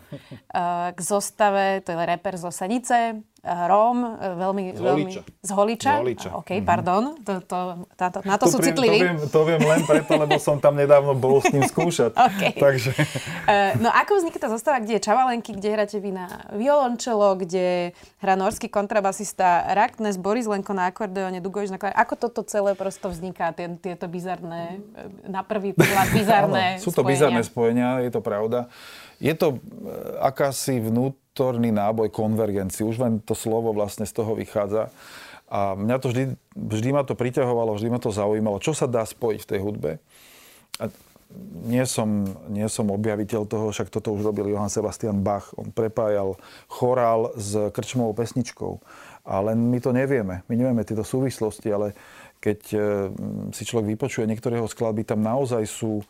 k 0.94 1.00
zostave, 1.02 1.82
to 1.82 1.90
je 1.96 2.06
reper 2.06 2.38
z 2.38 2.44
Osanice, 2.46 2.98
Róm, 3.44 3.98
e, 4.04 4.36
veľmi... 4.36 4.64
Z 4.76 4.82
Holiča. 4.84 4.84
Veľmi, 4.84 5.12
z 5.40 5.52
Holiča? 5.56 5.92
Z 5.92 6.00
Holiča. 6.04 6.30
OK, 6.36 6.50
mm-hmm. 6.52 6.68
pardon. 6.68 7.04
To, 7.24 7.34
to, 7.40 7.58
táto, 7.96 8.18
na 8.28 8.36
to, 8.36 8.52
to 8.52 8.54
sú 8.54 8.58
pri, 8.60 8.68
citliví. 8.76 9.00
To 9.00 9.06
viem, 9.08 9.18
to 9.32 9.42
viem 9.48 9.64
len 9.64 9.82
preto, 9.88 10.12
lebo 10.20 10.36
som 10.38 10.60
tam 10.60 10.76
nedávno 10.76 11.16
bol 11.16 11.40
s 11.40 11.48
ním 11.56 11.64
skúšať. 11.64 12.20
okay. 12.28 12.54
Takže... 12.60 12.92
Uh, 13.48 13.80
no 13.80 13.88
ako 13.88 14.20
vznikne 14.20 14.42
tá 14.44 14.50
zostava, 14.52 14.84
kde 14.84 15.00
je 15.00 15.02
Čavalenky, 15.02 15.56
kde 15.56 15.70
hráte 15.72 15.98
vy 16.04 16.12
na 16.12 16.28
violončelo, 16.52 17.40
kde 17.40 17.96
hrá 18.20 18.36
norský 18.36 18.68
kontrabasista 18.68 19.72
Raknes, 19.72 20.20
Boris 20.20 20.44
Lenko 20.44 20.76
na 20.76 20.92
akordeóne, 20.92 21.40
Dugovič 21.40 21.72
na 21.72 21.80
klár. 21.80 21.96
Ako 21.96 22.20
toto 22.20 22.44
celé 22.44 22.76
prosto 22.76 23.08
vzniká, 23.08 23.56
tie, 23.56 23.72
tieto 23.80 24.12
bizarné, 24.12 24.84
na 25.24 25.48
prvý 25.48 25.72
pohľad 25.72 26.08
bizarné 26.12 26.66
Áno, 26.78 26.84
sú 26.84 26.92
to 26.92 27.02
spojenia. 27.02 27.12
bizarné 27.16 27.42
spojenia, 27.48 27.90
je 28.04 28.12
to 28.12 28.22
pravda. 28.22 28.68
Je 29.20 29.36
to 29.36 29.60
akási 30.24 30.80
vnút, 30.80 31.20
vnútorný 31.40 31.72
náboj 31.72 32.12
konvergencii. 32.12 32.84
Už 32.84 33.00
len 33.00 33.24
to 33.24 33.32
slovo 33.32 33.72
vlastne 33.72 34.04
z 34.04 34.12
toho 34.12 34.36
vychádza. 34.36 34.92
A 35.48 35.72
mňa 35.72 35.96
to 36.04 36.12
vždy, 36.12 36.24
vždy 36.52 36.90
ma 36.92 37.08
to 37.08 37.16
priťahovalo, 37.16 37.80
vždy 37.80 37.88
ma 37.88 38.00
to 38.04 38.12
zaujímalo, 38.12 38.60
čo 38.60 38.76
sa 38.76 38.92
dá 38.92 39.08
spojiť 39.08 39.40
v 39.40 39.50
tej 39.56 39.60
hudbe. 39.64 39.92
A 40.84 40.92
nie 41.64 41.88
som, 41.88 42.28
nie 42.52 42.68
som 42.68 42.92
objaviteľ 42.92 43.48
toho, 43.48 43.72
však 43.72 43.88
toto 43.88 44.12
už 44.12 44.28
robil 44.28 44.52
Johann 44.52 44.68
Sebastian 44.68 45.24
Bach. 45.24 45.56
On 45.56 45.72
prepájal 45.72 46.36
chorál 46.68 47.32
s 47.40 47.56
krčmovou 47.72 48.12
pesničkou. 48.20 48.84
Ale 49.24 49.56
my 49.56 49.80
to 49.80 49.96
nevieme. 49.96 50.44
My 50.52 50.54
nevieme 50.60 50.84
tieto 50.84 51.08
súvislosti, 51.08 51.72
ale 51.72 51.96
keď 52.44 52.60
e, 52.76 52.78
si 53.56 53.64
človek 53.64 53.96
vypočuje 53.96 54.28
niektorého 54.28 54.68
skladby, 54.68 55.08
tam 55.08 55.24
naozaj 55.24 55.64
sú 55.70 56.02
e, 56.02 56.06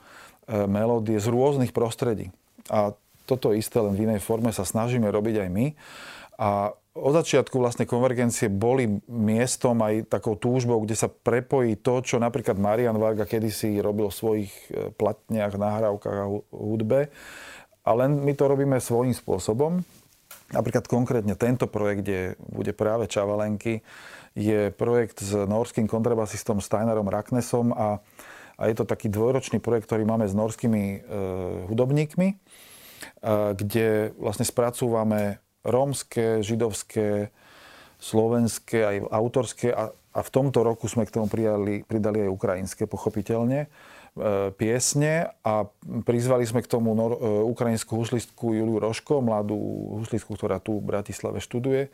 melódie 0.65 1.21
z 1.21 1.29
rôznych 1.29 1.69
prostredí. 1.69 2.33
A 2.69 2.93
toto 3.29 3.53
isté 3.53 3.77
len 3.77 3.93
v 3.93 4.09
inej 4.09 4.25
forme 4.25 4.49
sa 4.49 4.65
snažíme 4.65 5.05
robiť 5.05 5.45
aj 5.45 5.49
my. 5.53 5.65
A 6.39 6.73
od 6.99 7.13
začiatku 7.15 7.61
vlastne 7.61 7.87
konvergencie 7.87 8.49
boli 8.49 8.99
miestom 9.07 9.79
aj 9.85 10.09
takou 10.09 10.35
túžbou, 10.35 10.81
kde 10.83 10.97
sa 10.97 11.07
prepojí 11.07 11.79
to, 11.79 12.01
čo 12.01 12.17
napríklad 12.17 12.57
Marian 12.57 12.97
Varga 12.97 13.29
kedysi 13.29 13.79
robil 13.79 14.09
v 14.09 14.19
svojich 14.19 14.51
e, 14.67 14.91
platniach, 14.97 15.53
nahrávkach 15.55 16.17
a 16.17 16.25
hudbe. 16.49 17.13
A 17.85 17.89
len 17.95 18.19
my 18.19 18.33
to 18.35 18.49
robíme 18.49 18.75
svojím 18.81 19.15
spôsobom. 19.15 19.85
Napríklad 20.49 20.89
konkrétne 20.89 21.37
tento 21.37 21.69
projekt, 21.69 22.03
kde 22.03 22.19
bude 22.41 22.73
práve 22.73 23.05
Čavalenky, 23.05 23.85
je 24.33 24.73
projekt 24.73 25.21
s 25.21 25.33
norským 25.33 25.85
kontrabasistom 25.85 26.57
Steinerom 26.57 27.05
Raknesom 27.05 27.69
a, 27.73 28.01
a 28.57 28.61
je 28.65 28.75
to 28.75 28.85
taký 28.85 29.13
dvojročný 29.13 29.61
projekt, 29.61 29.87
ktorý 29.87 30.09
máme 30.09 30.25
s 30.25 30.33
norskými 30.33 30.83
e, 30.83 30.97
hudobníkmi, 31.69 32.27
kde 33.23 34.15
vlastne 34.17 34.45
spracúvame 34.47 35.39
rómske, 35.63 36.39
židovské, 36.39 37.31
slovenské, 37.99 38.79
aj 38.79 38.97
autorské 39.11 39.67
a, 39.75 39.91
a 39.91 40.19
v 40.23 40.29
tomto 40.31 40.63
roku 40.63 40.87
sme 40.87 41.03
k 41.03 41.13
tomu 41.19 41.27
pridali, 41.27 41.83
pridali 41.83 42.23
aj 42.23 42.31
ukrajinské, 42.31 42.87
pochopiteľne, 42.87 43.67
e, 43.67 43.67
piesne 44.55 45.35
a 45.43 45.67
prizvali 46.07 46.47
sme 46.47 46.63
k 46.63 46.71
tomu 46.71 46.95
nor, 46.95 47.19
e, 47.19 47.19
ukrajinskú 47.43 47.99
huslistku 47.99 48.55
Juliu 48.55 48.79
Roško, 48.79 49.19
mladú 49.19 49.59
huslistku, 49.99 50.39
ktorá 50.39 50.63
tu 50.63 50.79
v 50.79 50.87
Bratislave 50.95 51.43
študuje 51.43 51.91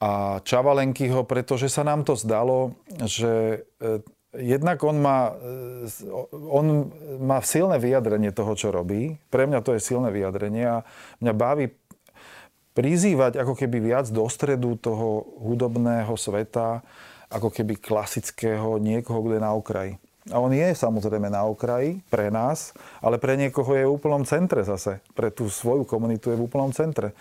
a 0.00 0.40
Čavalenkyho, 0.40 1.28
pretože 1.28 1.68
sa 1.68 1.84
nám 1.84 2.08
to 2.08 2.16
zdalo, 2.16 2.74
že 3.04 3.62
e, 3.78 4.00
jednak 4.40 4.80
on 4.82 4.96
má, 4.98 5.36
on 6.32 6.90
má 7.20 7.38
silné 7.44 7.76
vyjadrenie 7.78 8.32
toho, 8.32 8.56
čo 8.56 8.72
robí. 8.72 9.20
Pre 9.28 9.44
mňa 9.46 9.60
to 9.60 9.76
je 9.76 9.84
silné 9.84 10.08
vyjadrenie 10.08 10.64
a 10.66 10.78
mňa 11.20 11.32
baví 11.36 11.66
prizývať 12.74 13.42
ako 13.42 13.54
keby 13.54 13.92
viac 13.92 14.06
do 14.08 14.24
stredu 14.26 14.78
toho 14.80 15.26
hudobného 15.44 16.14
sveta, 16.16 16.80
ako 17.30 17.52
keby 17.52 17.78
klasického 17.78 18.80
niekoho, 18.82 19.22
kto 19.22 19.36
je 19.38 19.42
na 19.42 19.52
okraji. 19.54 19.94
A 20.30 20.36
on 20.36 20.52
je 20.52 20.68
samozrejme 20.76 21.32
na 21.32 21.48
okraji 21.48 22.04
pre 22.12 22.28
nás, 22.28 22.76
ale 23.00 23.16
pre 23.16 23.40
niekoho 23.40 23.72
je 23.72 23.88
v 23.88 23.94
úplnom 23.94 24.22
centre 24.28 24.62
zase. 24.62 25.00
Pre 25.16 25.32
tú 25.32 25.48
svoju 25.48 25.88
komunitu 25.88 26.30
je 26.30 26.38
v 26.38 26.44
úplnom 26.44 26.70
centre. 26.70 27.16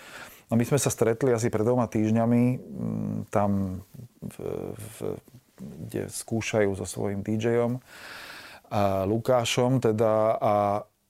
No 0.50 0.58
my 0.58 0.66
sme 0.66 0.82
sa 0.82 0.90
stretli 0.90 1.30
asi 1.30 1.48
pred 1.54 1.62
dvoma 1.62 1.86
týždňami 1.86 2.44
mm, 2.58 3.18
tam, 3.30 3.82
v, 4.20 4.36
v, 4.74 4.98
kde 5.60 6.08
skúšajú 6.08 6.74
so 6.74 6.88
svojím 6.88 7.22
DJom 7.22 7.84
a 8.70 9.04
Lukášom 9.06 9.84
teda 9.84 10.40
a 10.40 10.54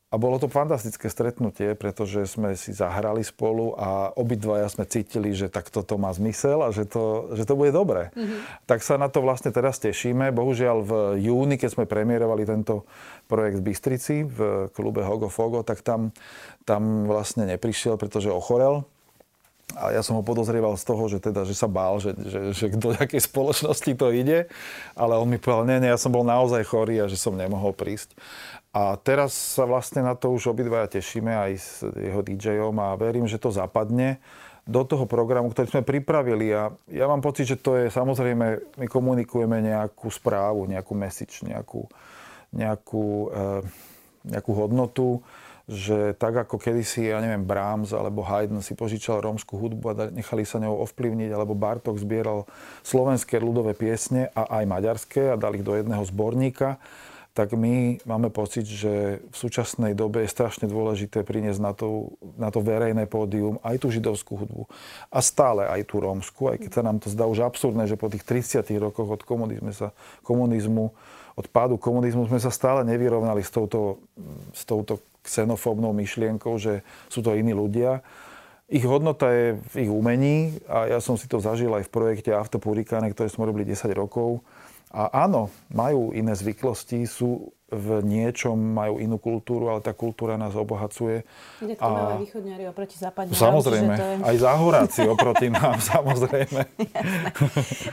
a 0.10 0.18
bolo 0.18 0.42
to 0.42 0.50
fantastické 0.50 1.06
stretnutie, 1.06 1.78
pretože 1.78 2.34
sme 2.34 2.58
si 2.58 2.74
zahrali 2.74 3.22
spolu 3.22 3.78
a 3.78 4.10
obidvaja 4.18 4.66
sme 4.66 4.90
cítili, 4.90 5.38
že 5.38 5.54
tak 5.54 5.70
toto 5.70 6.02
má 6.02 6.10
zmysel 6.10 6.66
a 6.66 6.74
že 6.74 6.90
to, 6.90 7.30
že 7.38 7.46
to 7.46 7.54
bude 7.54 7.70
dobré. 7.70 8.10
Mm-hmm. 8.18 8.66
Tak 8.66 8.82
sa 8.82 8.98
na 8.98 9.06
to 9.06 9.22
vlastne 9.22 9.54
teraz 9.54 9.78
tešíme. 9.78 10.34
Bohužiaľ 10.34 10.78
v 10.82 10.94
júni, 11.30 11.62
keď 11.62 11.70
sme 11.78 11.86
premiérovali 11.86 12.42
tento 12.42 12.90
projekt 13.30 13.62
v 13.62 13.66
Bystrici 13.70 14.26
v 14.26 14.66
klube 14.74 15.06
Hogo 15.06 15.30
Fogo, 15.30 15.62
tak 15.62 15.86
tam, 15.86 16.10
tam 16.66 17.06
vlastne 17.06 17.46
neprišiel, 17.46 18.02
pretože 18.02 18.34
ochorel. 18.34 18.90
A 19.78 19.94
ja 19.94 20.02
som 20.02 20.18
ho 20.18 20.26
podozrieval 20.26 20.74
z 20.80 20.84
toho, 20.88 21.04
že, 21.06 21.22
teda, 21.22 21.46
že 21.46 21.54
sa 21.54 21.70
bál, 21.70 22.02
že, 22.02 22.18
že, 22.18 22.40
že 22.58 22.66
do 22.74 22.90
akej 22.90 23.22
spoločnosti 23.22 23.94
to 23.94 24.10
ide. 24.10 24.50
Ale 24.98 25.14
on 25.14 25.30
mi 25.30 25.38
povedal, 25.38 25.70
nie, 25.70 25.78
nie, 25.86 25.94
ja 25.94 26.00
som 26.02 26.10
bol 26.10 26.26
naozaj 26.26 26.66
chorý 26.66 27.06
a 27.06 27.12
že 27.12 27.22
som 27.22 27.38
nemohol 27.38 27.78
prísť. 27.78 28.18
A 28.74 28.98
teraz 29.02 29.34
sa 29.34 29.66
vlastne 29.66 30.06
na 30.06 30.14
to 30.14 30.34
už 30.34 30.54
obidvaja 30.54 30.90
tešíme 31.02 31.34
aj 31.34 31.52
s 31.58 31.70
jeho 31.86 32.22
DJom 32.22 32.78
a 32.78 32.98
verím, 32.98 33.26
že 33.26 33.42
to 33.42 33.50
zapadne 33.50 34.22
do 34.70 34.86
toho 34.86 35.10
programu, 35.10 35.50
ktorý 35.50 35.68
sme 35.70 35.82
pripravili. 35.82 36.54
A 36.54 36.70
ja 36.94 37.10
mám 37.10 37.26
pocit, 37.26 37.50
že 37.50 37.58
to 37.58 37.74
je 37.74 37.90
samozrejme, 37.90 38.78
my 38.78 38.86
komunikujeme 38.86 39.66
nejakú 39.66 40.14
správu, 40.14 40.70
nejakú 40.70 40.94
message, 40.94 41.42
nejakú, 41.42 41.90
nejakú, 42.54 43.34
e, 43.34 43.46
nejakú 44.30 44.52
hodnotu, 44.54 45.26
že 45.70 46.18
tak 46.18 46.34
ako 46.34 46.58
kedysi, 46.58 47.14
ja 47.14 47.22
neviem, 47.22 47.46
Brahms 47.46 47.94
alebo 47.94 48.26
Haydn 48.26 48.66
si 48.66 48.74
požičal 48.74 49.22
rómskú 49.22 49.62
hudbu 49.62 49.86
a 49.94 49.94
nechali 50.10 50.42
sa 50.42 50.58
ňou 50.58 50.82
ovplyvniť, 50.90 51.30
alebo 51.30 51.54
Bartok 51.54 52.02
zbieral 52.02 52.50
slovenské 52.82 53.38
ľudové 53.38 53.78
piesne 53.78 54.34
a 54.34 54.50
aj 54.60 54.64
maďarské 54.66 55.22
a 55.30 55.38
dali 55.38 55.62
ich 55.62 55.68
do 55.68 55.78
jedného 55.78 56.02
zborníka, 56.02 56.82
tak 57.38 57.54
my 57.54 58.02
máme 58.04 58.34
pocit, 58.34 58.66
že 58.66 59.22
v 59.22 59.36
súčasnej 59.38 59.94
dobe 59.94 60.26
je 60.26 60.34
strašne 60.34 60.66
dôležité 60.66 61.22
priniesť 61.22 61.62
na 61.62 61.72
to, 61.78 62.18
na 62.36 62.50
to 62.50 62.60
verejné 62.60 63.06
pódium 63.06 63.62
aj 63.62 63.80
tú 63.80 63.94
židovskú 63.94 64.42
hudbu. 64.42 64.66
A 65.14 65.22
stále 65.22 65.70
aj 65.70 65.86
tú 65.88 66.02
rómsku, 66.02 66.50
aj 66.50 66.58
keď 66.66 66.72
sa 66.74 66.84
nám 66.84 66.98
to 66.98 67.08
zdá 67.14 67.30
už 67.30 67.46
absurdné, 67.46 67.86
že 67.86 67.96
po 67.96 68.10
tých 68.10 68.26
30 68.26 68.66
rokoch 68.82 69.08
od 69.08 69.22
komunizmu, 69.22 69.72
sa, 69.72 69.94
komunizmu 70.26 70.92
od 71.40 71.46
pádu 71.48 71.80
komunizmu 71.80 72.28
sme 72.28 72.44
sa 72.44 72.52
stále 72.52 72.84
nevyrovnali 72.84 73.40
s 73.40 73.54
touto, 73.54 74.04
s 74.52 74.68
touto 74.68 75.00
xenofóbnou 75.24 75.92
myšlienkou, 75.96 76.56
že 76.58 76.82
sú 77.12 77.20
to 77.20 77.36
iní 77.36 77.52
ľudia. 77.54 78.02
Ich 78.70 78.86
hodnota 78.86 79.34
je 79.34 79.58
v 79.74 79.90
ich 79.90 79.92
umení 79.92 80.62
a 80.70 80.86
ja 80.86 81.00
som 81.02 81.18
si 81.18 81.26
to 81.26 81.42
zažil 81.42 81.74
aj 81.74 81.90
v 81.90 81.94
projekte 81.94 82.32
Avtopurikáne, 82.38 83.10
ktoré 83.10 83.26
sme 83.26 83.50
robili 83.50 83.66
10 83.66 83.90
rokov. 83.98 84.46
A 84.94 85.26
áno, 85.26 85.50
majú 85.74 86.14
iné 86.14 86.34
zvyklosti, 86.38 87.06
sú 87.10 87.50
v 87.70 88.02
niečom, 88.02 88.58
majú 88.58 88.98
inú 88.98 89.22
kultúru, 89.22 89.70
ale 89.70 89.80
tá 89.86 89.94
kultúra 89.94 90.36
nás 90.36 90.58
obohacuje. 90.58 91.22
To 91.62 91.70
a... 91.78 92.18
východňari 92.18 92.66
oproti 92.66 92.98
západňarom. 92.98 93.38
Samozrejme, 93.38 93.94
je... 93.94 94.26
aj 94.26 94.36
záhoráci 94.42 95.02
oproti 95.06 95.48
nám, 95.54 95.78
samozrejme. 95.94 96.66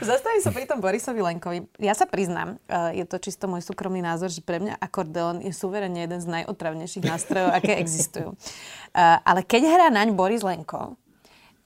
Zastavím 0.01 0.41
sa 0.41 0.49
pri 0.49 0.65
tom 0.65 0.81
Borisovi 0.81 1.21
Lenkovi. 1.21 1.69
Ja 1.77 1.93
sa 1.93 2.09
priznám, 2.09 2.57
eh, 2.65 3.01
je 3.01 3.05
to 3.05 3.21
čisto 3.21 3.45
môj 3.45 3.61
súkromný 3.61 4.01
názor, 4.01 4.33
že 4.33 4.41
pre 4.41 4.57
mňa 4.57 4.81
akordeón 4.81 5.45
je 5.45 5.53
suverene 5.53 6.09
jeden 6.09 6.19
z 6.19 6.27
najotravnejších 6.41 7.05
nástrojov, 7.05 7.53
aké 7.53 7.77
existujú. 7.77 8.33
Eh, 8.97 9.17
ale 9.21 9.45
keď 9.45 9.61
hrá 9.69 9.87
naň 9.93 10.17
Boris 10.17 10.41
Lenko, 10.41 10.97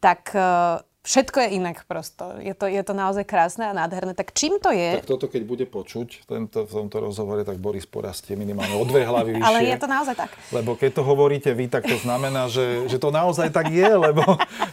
tak 0.03 0.35
eh, 0.35 0.83
Všetko 1.01 1.37
je 1.41 1.57
inak 1.57 1.81
prosto. 1.89 2.37
Je 2.37 2.53
to, 2.53 2.69
je 2.69 2.77
to 2.85 2.93
naozaj 2.93 3.25
krásne 3.25 3.65
a 3.65 3.73
nádherné. 3.73 4.13
Tak 4.13 4.37
čím 4.37 4.61
to 4.61 4.69
je? 4.69 5.01
Tak 5.01 5.09
toto, 5.09 5.25
keď 5.25 5.41
bude 5.49 5.65
počuť 5.65 6.29
tento, 6.29 6.69
v 6.69 6.73
tomto 6.77 7.01
rozhovore, 7.01 7.41
tak 7.41 7.57
Boris 7.57 7.89
porastie 7.89 8.37
minimálne 8.37 8.77
o 8.77 8.85
dve 8.85 9.01
hlavy 9.01 9.33
vyššie. 9.41 9.49
Ale 9.49 9.59
je 9.65 9.77
to 9.81 9.87
naozaj 9.89 10.13
tak. 10.13 10.29
Lebo 10.53 10.77
keď 10.77 11.01
to 11.01 11.01
hovoríte 11.01 11.49
vy, 11.57 11.73
tak 11.73 11.89
to 11.89 11.97
znamená, 11.97 12.53
že, 12.53 12.85
že 12.85 13.01
to 13.01 13.09
naozaj 13.09 13.49
tak 13.49 13.73
je, 13.73 13.89
lebo 14.13 14.21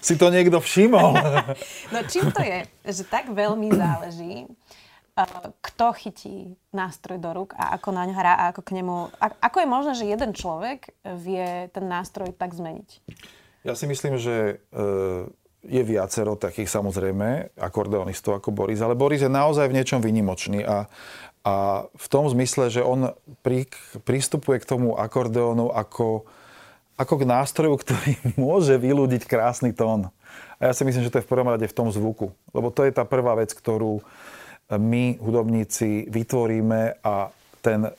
si 0.04 0.20
to 0.20 0.28
niekto 0.28 0.61
všimol. 0.61 1.16
No 1.88 2.04
čím 2.04 2.28
to 2.28 2.44
je? 2.44 2.68
Že 2.85 3.02
tak 3.08 3.32
veľmi 3.32 3.73
záleží, 3.73 4.44
kto 5.64 5.87
chytí 5.97 6.54
nástroj 6.70 7.18
do 7.18 7.30
rúk 7.32 7.50
a 7.56 7.75
ako 7.75 7.88
naň 7.90 8.08
hrá 8.12 8.35
a 8.37 8.44
ako 8.52 8.61
k 8.62 8.70
nemu... 8.78 9.11
Ako 9.18 9.64
je 9.64 9.68
možné, 9.68 9.92
že 9.97 10.04
jeden 10.04 10.37
človek 10.37 10.92
vie 11.02 11.73
ten 11.73 11.85
nástroj 11.88 12.37
tak 12.37 12.52
zmeniť? 12.52 13.00
Ja 13.66 13.75
si 13.75 13.90
myslím, 13.90 14.20
že 14.20 14.62
e, 14.70 14.85
je 15.68 15.82
viacero 15.84 16.34
takých 16.34 16.72
samozrejme 16.72 17.52
akordeonistov 17.60 18.40
ako 18.40 18.50
Boris, 18.50 18.80
ale 18.80 18.96
Boris 18.96 19.20
je 19.20 19.28
naozaj 19.28 19.68
v 19.68 19.76
niečom 19.76 20.00
vynimočný 20.00 20.64
a, 20.64 20.88
a 21.44 21.54
v 21.84 22.06
tom 22.08 22.25
zmysle, 22.32 22.72
že 22.72 22.80
on 22.80 23.12
pri, 23.44 23.68
pristupuje 24.02 24.64
k 24.64 24.68
tomu 24.68 24.96
akordeónu 24.96 25.68
ako, 25.68 26.25
ako 26.96 27.14
k 27.20 27.28
nástroju, 27.28 27.76
ktorý 27.76 28.12
môže 28.40 28.80
vylúdiť 28.80 29.28
krásny 29.28 29.76
tón. 29.76 30.08
A 30.58 30.72
ja 30.72 30.72
si 30.75 30.82
myslím, 30.82 31.04
že 31.04 31.12
to 31.12 31.20
je 31.20 31.26
v 31.28 31.32
prvom 31.32 31.52
rade 31.52 31.68
v 31.68 31.76
tom 31.76 31.92
zvuku. 31.92 32.32
Lebo 32.50 32.72
to 32.75 32.82
je 32.82 32.90
tá 32.90 33.06
prvá 33.06 33.38
vec, 33.38 33.54
ktorú 33.54 34.02
my, 34.75 35.16
hudobníci, 35.22 36.10
vytvoríme 36.10 37.00
a 37.00 37.30
ten 37.62 37.88
e, 37.88 37.92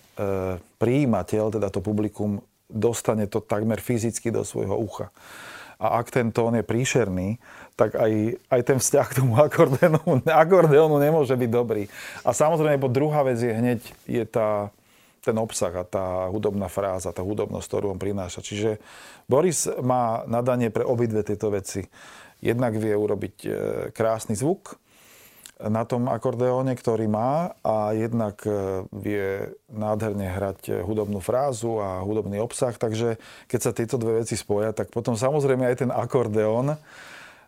prijímateľ, 0.77 1.55
teda 1.55 1.67
to 1.73 1.81
publikum, 1.81 2.43
dostane 2.69 3.25
to 3.25 3.41
takmer 3.41 3.81
fyzicky 3.81 4.29
do 4.29 4.45
svojho 4.45 4.77
ucha 4.77 5.09
a 5.79 6.03
ak 6.03 6.11
ten 6.11 6.27
tón 6.35 6.59
je 6.59 6.63
príšerný, 6.67 7.39
tak 7.79 7.95
aj, 7.95 8.35
aj 8.51 8.61
ten 8.67 8.77
vzťah 8.83 9.07
k 9.07 9.17
tomu 9.23 9.39
akordeónu, 9.39 10.19
akordeónu 10.43 10.99
nemôže 10.99 11.31
byť 11.31 11.49
dobrý. 11.49 11.87
A 12.27 12.35
samozrejme, 12.35 12.75
bo 12.75 12.91
druhá 12.91 13.23
vec 13.23 13.39
je 13.39 13.55
hneď 13.55 13.79
je 14.03 14.23
tá, 14.27 14.75
ten 15.23 15.35
obsah 15.39 15.71
a 15.71 15.87
tá 15.87 16.27
hudobná 16.27 16.67
fráza, 16.67 17.15
tá 17.15 17.23
hudobnosť, 17.23 17.67
ktorú 17.71 17.95
on 17.95 17.99
prináša. 17.99 18.43
Čiže 18.43 18.83
Boris 19.31 19.71
má 19.79 20.27
nadanie 20.27 20.67
pre 20.67 20.83
obidve 20.83 21.23
tieto 21.23 21.47
veci. 21.47 21.87
Jednak 22.43 22.75
vie 22.75 22.91
urobiť 22.91 23.35
e, 23.43 23.49
krásny 23.95 24.35
zvuk, 24.35 24.75
na 25.59 25.83
tom 25.83 26.07
akordeóne, 26.07 26.71
ktorý 26.71 27.11
má 27.11 27.51
a 27.67 27.91
jednak 27.91 28.39
e, 28.47 28.87
vie 28.95 29.51
nádherne 29.67 30.31
hrať 30.31 30.87
hudobnú 30.87 31.19
frázu 31.19 31.83
a 31.83 31.99
hudobný 31.99 32.39
obsah, 32.39 32.71
takže 32.71 33.19
keď 33.51 33.59
sa 33.59 33.71
tieto 33.75 33.99
dve 33.99 34.23
veci 34.23 34.39
spoja, 34.39 34.71
tak 34.71 34.87
potom 34.95 35.19
samozrejme 35.19 35.67
aj 35.67 35.75
ten 35.83 35.91
akordeón 35.91 36.79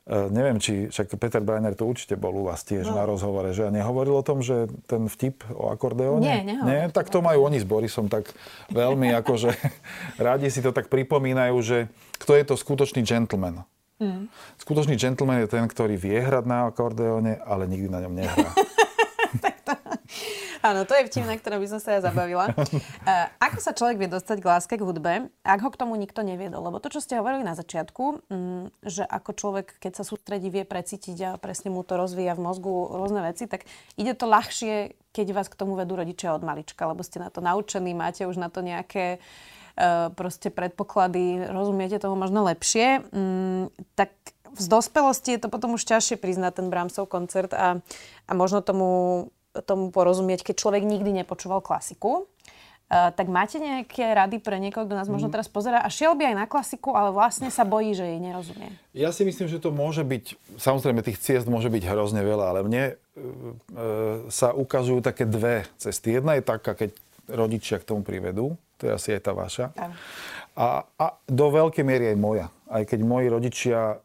Uh, 0.02 0.34
neviem, 0.34 0.58
či 0.58 0.90
však 0.90 1.14
Peter 1.22 1.46
Breiner 1.46 1.78
to 1.78 1.86
určite 1.86 2.18
bol 2.18 2.34
u 2.34 2.50
vás 2.50 2.66
tiež 2.66 2.90
no. 2.90 2.98
na 2.98 3.06
rozhovore, 3.06 3.54
že 3.54 3.70
a 3.70 3.72
nehovoril 3.72 4.18
o 4.18 4.26
tom, 4.26 4.42
že 4.42 4.66
ten 4.90 5.06
vtip 5.06 5.46
o 5.54 5.70
akordeóne? 5.70 6.26
Nie, 6.26 6.42
nehovoril. 6.42 6.74
Nie, 6.74 6.82
tak 6.90 7.14
to 7.14 7.22
majú 7.22 7.46
oni 7.46 7.62
s 7.62 7.70
Borisom 7.70 8.10
tak 8.10 8.34
veľmi 8.74 9.14
akože 9.22 9.54
rádi 10.26 10.50
si 10.50 10.66
to 10.66 10.74
tak 10.74 10.90
pripomínajú, 10.90 11.54
že 11.62 11.78
kto 12.18 12.34
je 12.34 12.44
to 12.50 12.58
skutočný 12.58 13.06
gentleman. 13.06 13.62
Mm. 14.02 14.34
Skutočný 14.58 14.98
gentleman 14.98 15.46
je 15.46 15.54
ten, 15.54 15.62
ktorý 15.70 15.94
vie 15.94 16.18
hrať 16.18 16.46
na 16.50 16.74
akordeóne, 16.74 17.38
ale 17.46 17.70
nikdy 17.70 17.86
na 17.86 18.02
ňom 18.02 18.14
nehrá. 18.18 18.50
Áno, 20.62 20.86
to 20.86 20.94
je 20.94 21.10
vtip, 21.10 21.26
na 21.26 21.42
ktorom 21.42 21.58
by 21.58 21.68
som 21.74 21.82
sa 21.82 21.98
ja 21.98 22.06
zabavila. 22.06 22.54
Uh, 22.54 23.26
ako 23.42 23.58
sa 23.58 23.74
človek 23.74 23.98
vie 23.98 24.06
dostať 24.06 24.38
k 24.38 24.46
láske 24.46 24.74
k 24.78 24.86
hudbe, 24.86 25.34
ak 25.42 25.60
ho 25.66 25.70
k 25.74 25.80
tomu 25.80 25.98
nikto 25.98 26.22
neviedol? 26.22 26.62
Lebo 26.62 26.78
to, 26.78 26.94
čo 26.94 27.02
ste 27.02 27.18
hovorili 27.18 27.42
na 27.42 27.58
začiatku, 27.58 28.30
um, 28.30 28.70
že 28.86 29.02
ako 29.02 29.34
človek, 29.34 29.82
keď 29.82 30.02
sa 30.02 30.04
sústredí, 30.06 30.54
vie 30.54 30.62
precítiť 30.62 31.18
a 31.26 31.30
presne 31.42 31.74
mu 31.74 31.82
to 31.82 31.98
rozvíja 31.98 32.38
v 32.38 32.46
mozgu 32.46 32.70
rôzne 32.94 33.26
veci, 33.26 33.50
tak 33.50 33.66
ide 33.98 34.14
to 34.14 34.30
ľahšie, 34.30 34.94
keď 35.10 35.28
vás 35.34 35.50
k 35.50 35.58
tomu 35.58 35.74
vedú 35.74 35.98
rodičia 35.98 36.38
od 36.38 36.46
malička, 36.46 36.86
lebo 36.86 37.02
ste 37.02 37.18
na 37.18 37.34
to 37.34 37.42
naučení, 37.42 37.98
máte 37.98 38.30
už 38.30 38.38
na 38.38 38.54
to 38.54 38.62
nejaké 38.62 39.18
uh, 39.18 39.61
proste 40.16 40.52
predpoklady, 40.52 41.48
rozumiete 41.50 41.98
toho 41.98 42.14
možno 42.16 42.44
lepšie, 42.48 43.02
um, 43.12 43.72
tak 43.96 44.12
v 44.52 44.66
dospelosti 44.68 45.40
je 45.40 45.48
to 45.48 45.48
potom 45.48 45.80
už 45.80 45.88
ťažšie 45.88 46.20
priznať 46.20 46.60
ten 46.60 46.68
Brahmsov 46.68 47.08
koncert 47.08 47.56
a, 47.56 47.80
a 48.28 48.32
možno 48.36 48.60
tomu 48.60 48.90
tomu 49.60 49.92
porozumieť, 49.92 50.48
keď 50.48 50.56
človek 50.64 50.84
nikdy 50.88 51.12
nepočúval 51.24 51.60
klasiku. 51.60 52.24
Uh, 52.92 53.08
tak 53.16 53.32
máte 53.32 53.56
nejaké 53.56 54.04
rady 54.12 54.44
pre 54.44 54.60
niekoho, 54.60 54.84
kto 54.84 55.00
nás 55.00 55.08
možno 55.08 55.32
mhm. 55.32 55.36
teraz 55.40 55.48
pozera 55.48 55.80
a 55.80 55.88
šiel 55.88 56.12
by 56.12 56.32
aj 56.32 56.36
na 56.36 56.48
klasiku, 56.48 56.92
ale 56.92 57.16
vlastne 57.16 57.48
sa 57.48 57.64
bojí, 57.64 57.96
že 57.96 58.04
jej 58.04 58.20
nerozumie? 58.20 58.68
Ja 58.92 59.16
si 59.16 59.24
myslím, 59.24 59.48
že 59.48 59.64
to 59.64 59.72
môže 59.72 60.04
byť, 60.04 60.36
samozrejme 60.60 61.00
tých 61.00 61.24
ciest 61.24 61.48
môže 61.48 61.72
byť 61.72 61.88
hrozne 61.88 62.20
veľa, 62.20 62.46
ale 62.52 62.60
mne 62.68 62.84
uh, 62.92 64.28
sa 64.28 64.52
ukazujú 64.52 65.00
také 65.00 65.24
dve 65.24 65.64
cesty. 65.80 66.20
Jedna 66.20 66.36
je 66.36 66.44
taká, 66.44 66.76
keď 66.76 66.92
rodičia 67.32 67.80
k 67.80 67.88
tomu 67.88 68.06
privedú, 68.06 68.54
to 68.76 68.90
je 68.90 68.92
asi 68.92 69.10
aj 69.16 69.22
tá 69.24 69.32
vaša. 69.32 69.66
A, 70.58 70.84
a 70.84 71.06
do 71.26 71.48
veľkej 71.48 71.86
miery 71.86 72.12
aj 72.12 72.18
moja. 72.20 72.48
Aj 72.68 72.84
keď 72.84 73.00
moji 73.04 73.28
rodičia 73.32 73.80
e, 73.80 73.96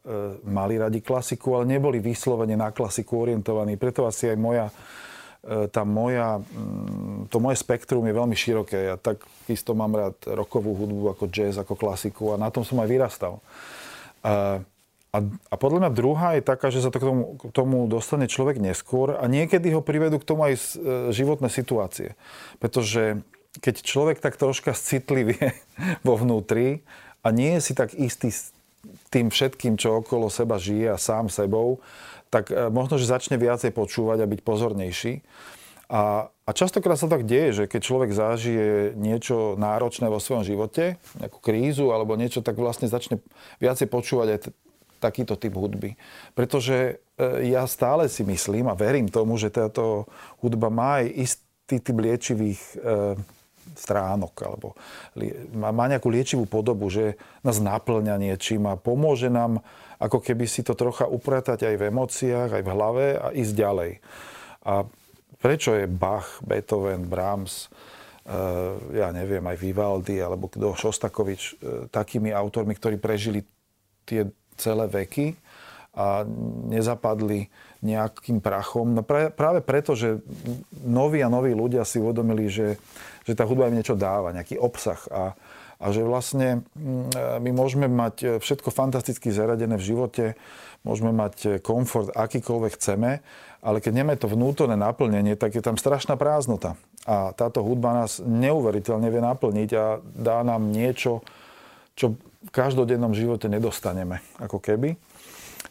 mali 0.47 0.79
radi 0.79 1.03
klasiku, 1.03 1.59
ale 1.59 1.79
neboli 1.79 1.99
vyslovene 1.99 2.55
na 2.55 2.71
klasiku 2.71 3.27
orientovaní. 3.27 3.75
Preto 3.79 4.07
asi 4.07 4.31
aj 4.31 4.39
moja 4.39 4.67
E, 5.47 5.71
tá 5.71 5.87
moja, 5.87 6.43
mm, 6.43 7.31
to 7.31 7.39
moje 7.39 7.63
spektrum 7.63 8.03
je 8.03 8.19
veľmi 8.19 8.35
široké. 8.35 8.91
Ja 8.91 8.97
tak 8.99 9.23
isto 9.47 9.79
mám 9.79 9.95
rád 9.95 10.19
rokovú 10.27 10.75
hudbu 10.75 11.15
ako 11.15 11.31
jazz, 11.31 11.55
ako 11.55 11.79
klasiku 11.79 12.35
a 12.35 12.37
na 12.37 12.51
tom 12.51 12.67
som 12.67 12.83
aj 12.83 12.91
vyrastal. 12.91 13.39
A, 14.27 14.59
a, 15.17 15.25
a 15.25 15.55
podľa 15.57 15.89
mňa 15.89 15.93
druhá 15.97 16.29
je 16.37 16.45
taká, 16.45 16.69
že 16.69 16.85
sa 16.85 16.93
to 16.93 17.01
k 17.01 17.09
tomu, 17.09 17.25
k 17.41 17.43
tomu 17.57 17.77
dostane 17.89 18.29
človek 18.29 18.61
neskôr 18.61 19.17
a 19.17 19.25
niekedy 19.25 19.73
ho 19.73 19.81
privedú 19.81 20.21
k 20.21 20.29
tomu 20.29 20.45
aj 20.45 20.55
e, 20.57 20.63
životné 21.17 21.49
situácie. 21.49 22.21
Pretože 22.61 23.25
keď 23.65 23.81
človek 23.81 24.21
tak 24.21 24.37
troška 24.37 24.77
citlivie 24.77 25.57
vo 26.07 26.21
vnútri 26.21 26.85
a 27.25 27.33
nie 27.33 27.57
je 27.57 27.61
si 27.65 27.73
tak 27.73 27.97
istý 27.97 28.29
s 28.29 28.53
tým 29.09 29.33
všetkým, 29.33 29.81
čo 29.81 30.05
okolo 30.05 30.29
seba 30.29 30.61
žije 30.61 30.93
a 30.93 31.01
sám 31.01 31.33
sebou, 31.33 31.81
tak 32.29 32.53
e, 32.53 32.69
možno, 32.69 33.01
že 33.01 33.09
začne 33.09 33.41
viacej 33.41 33.73
počúvať 33.73 34.21
a 34.21 34.31
byť 34.31 34.41
pozornejší. 34.45 35.25
A, 35.87 36.29
a 36.29 36.51
častokrát 36.51 36.99
sa 36.99 37.07
tak 37.07 37.25
deje, 37.25 37.63
že 37.63 37.65
keď 37.71 37.81
človek 37.81 38.11
zažije 38.11 38.99
niečo 38.99 39.55
náročné 39.55 40.11
vo 40.11 40.19
svojom 40.19 40.43
živote, 40.43 40.99
nejakú 41.17 41.39
krízu 41.39 41.95
alebo 41.95 42.19
niečo, 42.19 42.43
tak 42.43 42.59
vlastne 42.59 42.91
začne 42.91 43.23
viacej 43.63 43.87
počúvať 43.87 44.29
aj 44.29 44.41
t- 44.45 44.55
takýto 44.99 45.37
typ 45.37 45.55
hudby. 45.55 45.95
Pretože 46.33 47.01
e, 47.21 47.53
ja 47.53 47.65
stále 47.69 48.09
si 48.11 48.25
myslím 48.25 48.69
a 48.69 48.79
verím 48.79 49.09
tomu, 49.09 49.37
že 49.37 49.53
táto 49.53 50.09
hudba 50.41 50.69
má 50.73 51.05
aj 51.05 51.07
istý 51.17 51.77
typ 51.81 51.97
liečivých 51.97 52.61
e, 52.77 53.17
stránok 53.75 54.35
alebo 54.47 54.79
má, 55.53 55.85
nejakú 55.91 56.07
liečivú 56.09 56.47
podobu, 56.47 56.87
že 56.87 57.19
nás 57.43 57.59
naplňa 57.59 58.15
niečím 58.17 58.71
a 58.71 58.79
pomôže 58.79 59.27
nám 59.27 59.61
ako 59.97 60.21
keby 60.21 60.45
si 60.45 60.61
to 60.61 60.77
trocha 60.77 61.09
upratať 61.09 61.67
aj 61.67 61.75
v 61.81 61.87
emóciách, 61.89 62.51
aj 62.53 62.63
v 62.63 62.73
hlave 62.73 63.07
a 63.17 63.33
ísť 63.33 63.53
ďalej. 63.57 63.93
A 64.69 64.85
prečo 65.41 65.73
je 65.73 65.89
Bach, 65.89 66.37
Beethoven, 66.45 67.09
Brahms, 67.09 67.73
uh, 68.29 68.77
ja 68.93 69.09
neviem, 69.09 69.41
aj 69.41 69.57
Vivaldi 69.57 70.21
alebo 70.21 70.53
kto, 70.53 70.77
Šostakovič, 70.77 71.57
takými 71.89 72.29
autormi, 72.29 72.77
ktorí 72.77 73.01
prežili 73.01 73.49
tie 74.05 74.29
celé 74.59 74.85
veky 74.89 75.37
a 75.97 76.29
nezapadli 76.69 77.49
nejakým 77.81 78.45
prachom. 78.45 78.93
No 78.93 79.03
pra, 79.05 79.33
práve 79.33 79.65
preto, 79.65 79.97
že 79.97 80.21
noví 80.85 81.25
a 81.25 81.33
noví 81.33 81.57
ľudia 81.57 81.85
si 81.89 82.01
uvedomili, 82.01 82.53
že, 82.53 82.77
že 83.25 83.33
tá 83.33 83.49
hudba 83.49 83.69
im 83.73 83.81
niečo 83.81 83.97
dáva, 83.97 84.37
nejaký 84.37 84.61
obsah. 84.61 85.01
A, 85.09 85.33
a 85.81 85.87
že 85.93 86.05
vlastne 86.05 86.65
mm, 86.77 87.41
my 87.41 87.51
môžeme 87.53 87.89
mať 87.89 88.41
všetko 88.41 88.69
fantasticky 88.73 89.33
zaradené 89.33 89.77
v 89.81 89.87
živote, 89.93 90.25
môžeme 90.85 91.13
mať 91.13 91.61
komfort 91.65 92.13
akýkoľvek 92.13 92.73
chceme, 92.77 93.21
ale 93.67 93.83
keď 93.83 93.93
nemáme 93.99 94.21
to 94.21 94.31
vnútorné 94.31 94.79
naplnenie, 94.79 95.35
tak 95.35 95.59
je 95.59 95.63
tam 95.65 95.75
strašná 95.75 96.15
prázdnota. 96.15 96.79
A 97.03 97.35
táto 97.35 97.67
hudba 97.67 97.95
nás 98.05 98.23
neuveriteľne 98.23 99.11
vie 99.11 99.23
naplniť 99.23 99.71
a 99.75 99.85
dá 100.03 100.47
nám 100.47 100.71
niečo, 100.71 101.27
čo 101.97 102.15
v 102.47 102.51
každodennom 102.55 103.13
živote 103.13 103.51
nedostaneme, 103.51 104.23
ako 104.39 104.63
keby. 104.63 104.95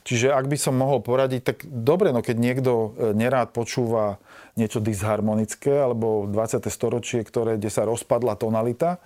Čiže 0.05 0.29
ak 0.29 0.45
by 0.45 0.57
som 0.59 0.77
mohol 0.77 1.01
poradiť, 1.01 1.41
tak 1.41 1.57
dobre, 1.65 2.13
no 2.13 2.21
keď 2.21 2.38
niekto 2.38 2.71
e, 2.93 3.17
nerád 3.17 3.57
počúva 3.57 4.21
niečo 4.53 4.77
disharmonické 4.77 5.81
alebo 5.81 6.29
20. 6.29 6.61
storočie, 6.69 7.25
ktoré, 7.25 7.57
kde 7.57 7.73
sa 7.73 7.89
rozpadla 7.89 8.38
tonalita, 8.38 9.01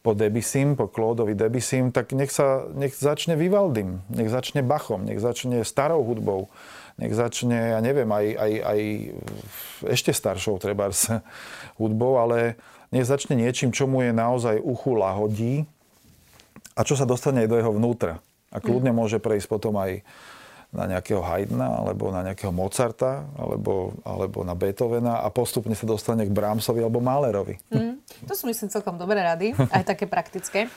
po 0.00 0.14
Debussym, 0.14 0.78
po 0.78 0.88
Claudeovi 0.88 1.34
Debussym, 1.34 1.90
tak 1.92 2.14
nech, 2.14 2.32
sa, 2.32 2.64
nech 2.72 2.96
začne 2.96 3.34
Vivaldym, 3.34 4.00
nech 4.08 4.30
začne 4.30 4.64
Bachom, 4.64 5.04
nech 5.04 5.20
začne 5.20 5.66
starou 5.68 6.00
hudbou, 6.06 6.48
nech 6.96 7.12
začne, 7.12 7.76
ja 7.76 7.80
neviem, 7.84 8.08
aj, 8.08 8.26
aj, 8.38 8.52
aj 8.62 8.80
ešte 9.90 10.14
staršou 10.14 10.62
treba 10.62 10.88
hudbou, 11.82 12.16
ale 12.16 12.56
nech 12.88 13.04
začne 13.04 13.36
niečím, 13.36 13.68
čo 13.68 13.84
mu 13.84 14.00
je 14.00 14.16
naozaj 14.16 14.62
uchu 14.64 14.96
lahodí 14.96 15.54
a 16.78 16.80
čo 16.86 16.94
sa 16.94 17.02
dostane 17.02 17.42
aj 17.42 17.50
do 17.50 17.58
jeho 17.58 17.74
vnútra. 17.74 18.22
A 18.54 18.62
kľudne 18.62 18.94
mm. 18.94 18.96
môže 18.96 19.18
prejsť 19.18 19.50
potom 19.50 19.74
aj 19.76 20.06
na 20.68 20.84
nejakého 20.86 21.24
Haydna, 21.24 21.80
alebo 21.82 22.12
na 22.12 22.22
nejakého 22.22 22.52
Mozarta, 22.52 23.26
alebo, 23.34 23.96
alebo 24.04 24.44
na 24.44 24.52
Beethovena 24.54 25.24
a 25.24 25.28
postupne 25.32 25.72
sa 25.74 25.88
dostane 25.88 26.28
k 26.28 26.32
Brahmsovi 26.32 26.84
alebo 26.84 27.00
Mahlerovi. 27.00 27.56
Mm, 27.72 27.97
to 28.26 28.32
sú 28.32 28.48
myslím 28.48 28.72
celkom 28.72 28.96
dobré 28.96 29.20
rady, 29.20 29.52
aj 29.76 29.84
také 29.84 30.08
praktické. 30.08 30.66
E, 30.66 30.68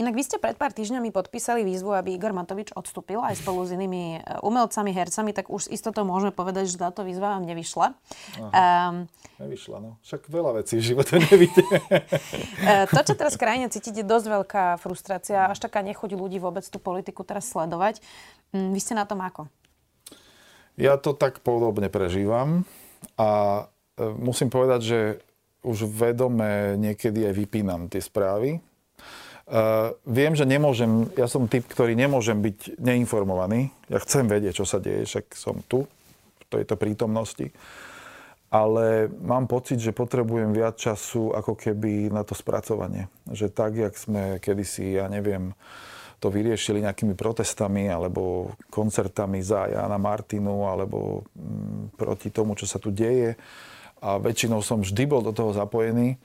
inak 0.00 0.14
vy 0.14 0.22
ste 0.24 0.36
pred 0.36 0.54
pár 0.54 0.72
týždňami 0.76 1.10
podpísali 1.10 1.64
výzvu, 1.64 1.96
aby 1.96 2.16
Igor 2.16 2.36
Matovič 2.36 2.72
odstúpil 2.76 3.20
aj 3.20 3.40
spolu 3.40 3.64
s 3.64 3.72
inými 3.72 4.20
e, 4.20 4.40
umelcami, 4.44 4.92
hercami, 4.92 5.32
tak 5.32 5.48
už 5.48 5.72
istotou 5.72 6.04
môžeme 6.04 6.30
povedať, 6.30 6.70
že 6.70 6.80
táto 6.80 7.02
výzva 7.02 7.36
vám 7.38 7.44
nevyšla. 7.48 7.86
Um, 8.40 9.10
Nevyšla, 9.36 9.76
no. 9.84 10.00
Však 10.00 10.32
veľa 10.32 10.64
vecí 10.64 10.80
v 10.80 10.86
živote 10.92 11.20
nevidie. 11.20 11.64
E, 12.56 12.88
to, 12.88 13.00
čo 13.04 13.14
teraz 13.14 13.38
krajine 13.38 13.68
cítite, 13.68 14.02
je 14.02 14.06
dosť 14.06 14.26
veľká 14.26 14.64
frustrácia, 14.80 15.46
až 15.46 15.60
taká 15.60 15.84
nechuť 15.84 16.16
ľudí 16.16 16.40
vôbec 16.40 16.64
tú 16.66 16.80
politiku 16.80 17.22
teraz 17.22 17.46
sledovať. 17.52 18.00
Mm, 18.50 18.74
vy 18.74 18.80
ste 18.80 18.96
na 18.96 19.04
tom 19.06 19.20
ako? 19.22 19.46
Ja 20.76 20.96
to 21.00 21.12
tak 21.14 21.44
podobne 21.44 21.88
prežívam 21.92 22.64
a 23.20 23.28
e, 23.96 24.02
musím 24.18 24.48
povedať, 24.50 24.80
že 24.82 24.98
už 25.66 25.90
vedome 25.90 26.78
niekedy 26.78 27.26
aj 27.26 27.34
vypínam 27.34 27.90
tie 27.90 27.98
správy. 27.98 28.62
Uh, 29.46 29.94
viem, 30.06 30.34
že 30.34 30.46
nemôžem, 30.46 31.10
ja 31.18 31.26
som 31.26 31.46
typ, 31.46 31.66
ktorý 31.66 31.98
nemôžem 31.98 32.38
byť 32.38 32.78
neinformovaný. 32.78 33.70
Ja 33.90 33.98
chcem 34.02 34.26
vedieť, 34.26 34.62
čo 34.62 34.66
sa 34.66 34.78
deje, 34.78 35.06
však 35.06 35.34
som 35.34 35.62
tu, 35.66 35.86
v 35.86 36.44
tejto 36.50 36.78
prítomnosti 36.78 37.50
ale 38.46 39.10
mám 39.10 39.50
pocit, 39.50 39.82
že 39.82 39.96
potrebujem 39.96 40.54
viac 40.54 40.78
času 40.78 41.34
ako 41.34 41.58
keby 41.58 42.14
na 42.14 42.22
to 42.22 42.32
spracovanie. 42.32 43.10
Že 43.26 43.46
tak, 43.50 43.72
jak 43.74 43.94
sme 43.98 44.38
kedysi, 44.38 44.96
ja 44.96 45.10
neviem, 45.10 45.50
to 46.22 46.32
vyriešili 46.32 46.80
nejakými 46.80 47.12
protestami 47.12 47.90
alebo 47.90 48.54
koncertami 48.72 49.44
za 49.44 49.68
Jana 49.68 50.00
Martinu 50.00 50.64
alebo 50.64 51.26
mm, 51.36 51.98
proti 51.98 52.32
tomu, 52.32 52.56
čo 52.56 52.64
sa 52.64 52.80
tu 52.80 52.88
deje 52.88 53.36
a 54.00 54.20
väčšinou 54.20 54.60
som 54.60 54.84
vždy 54.84 55.04
bol 55.08 55.24
do 55.24 55.32
toho 55.32 55.56
zapojený, 55.56 56.20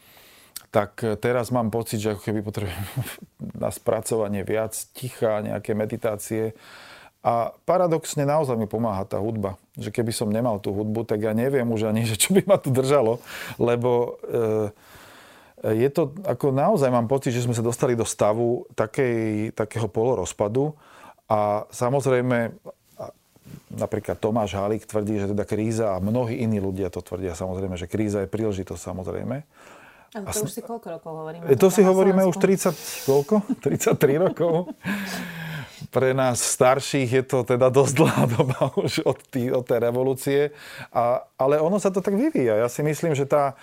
tak 0.72 1.04
teraz 1.20 1.52
mám 1.52 1.68
pocit, 1.68 2.00
že 2.00 2.16
ako 2.16 2.22
keby 2.24 2.40
potrebujem 2.44 2.86
na 3.64 3.70
spracovanie 3.72 4.48
viac 4.48 4.72
ticha, 4.96 5.44
nejaké 5.44 5.76
meditácie 5.76 6.56
A 7.22 7.54
paradoxne 7.70 8.26
naozaj 8.26 8.58
mi 8.58 8.66
pomáha 8.66 9.06
tá 9.06 9.22
hudba. 9.22 9.54
Že 9.78 9.94
keby 9.94 10.10
som 10.10 10.34
nemal 10.34 10.58
tú 10.58 10.74
hudbu, 10.74 11.06
tak 11.06 11.22
ja 11.22 11.38
neviem 11.38 11.70
už 11.70 11.94
ani, 11.94 12.02
že 12.10 12.18
čo 12.18 12.34
by 12.34 12.42
ma 12.50 12.58
tu 12.58 12.74
držalo. 12.74 13.22
Lebo 13.62 14.18
e, 14.26 15.70
je 15.78 15.90
to, 15.94 16.18
ako 16.26 16.50
naozaj 16.50 16.90
mám 16.90 17.06
pocit, 17.06 17.38
že 17.38 17.46
sme 17.46 17.54
sa 17.54 17.62
dostali 17.62 17.94
do 17.94 18.10
stavu 18.10 18.66
takej, 18.74 19.54
takého 19.54 19.86
polorozpadu. 19.86 20.74
A 21.30 21.70
samozrejme, 21.70 22.58
napríklad 23.72 24.18
Tomáš 24.18 24.58
Halík 24.58 24.88
tvrdí, 24.88 25.22
že 25.22 25.32
teda 25.32 25.44
kríza 25.48 25.96
a 25.96 26.04
mnohí 26.04 26.42
iní 26.42 26.60
ľudia 26.60 26.92
to 26.92 27.04
tvrdia 27.04 27.38
samozrejme, 27.38 27.76
že 27.80 27.88
kríza 27.88 28.24
je 28.24 28.30
príležitosť 28.30 28.82
samozrejme. 28.82 29.38
A 30.12 30.30
to 30.32 30.44
a 30.44 30.44
už 30.44 30.52
si 30.52 30.62
koľko 30.62 30.88
rokov 31.00 31.12
hovoríme? 31.24 31.44
To 31.56 31.68
si 31.72 31.82
hovoríme 31.88 32.22
už 32.28 32.36
30, 32.36 33.08
koľko? 33.08 33.36
33 33.64 34.26
rokov 34.28 34.76
pre 35.92 36.16
nás 36.16 36.40
starších 36.40 37.10
je 37.10 37.24
to 37.28 37.44
teda 37.44 37.68
dosť 37.68 37.94
dlhá 38.00 38.24
doba 38.32 38.60
už 38.86 39.04
od, 39.04 39.20
tý, 39.28 39.52
od 39.52 39.68
tej 39.68 39.80
revolúcie. 39.84 40.42
A, 40.96 41.26
ale 41.36 41.60
ono 41.60 41.82
sa 41.82 41.92
to 41.92 42.00
tak 42.00 42.16
vyvíja. 42.16 42.62
Ja 42.62 42.68
si 42.72 42.86
myslím, 42.86 43.18
že 43.18 43.28
tá, 43.28 43.60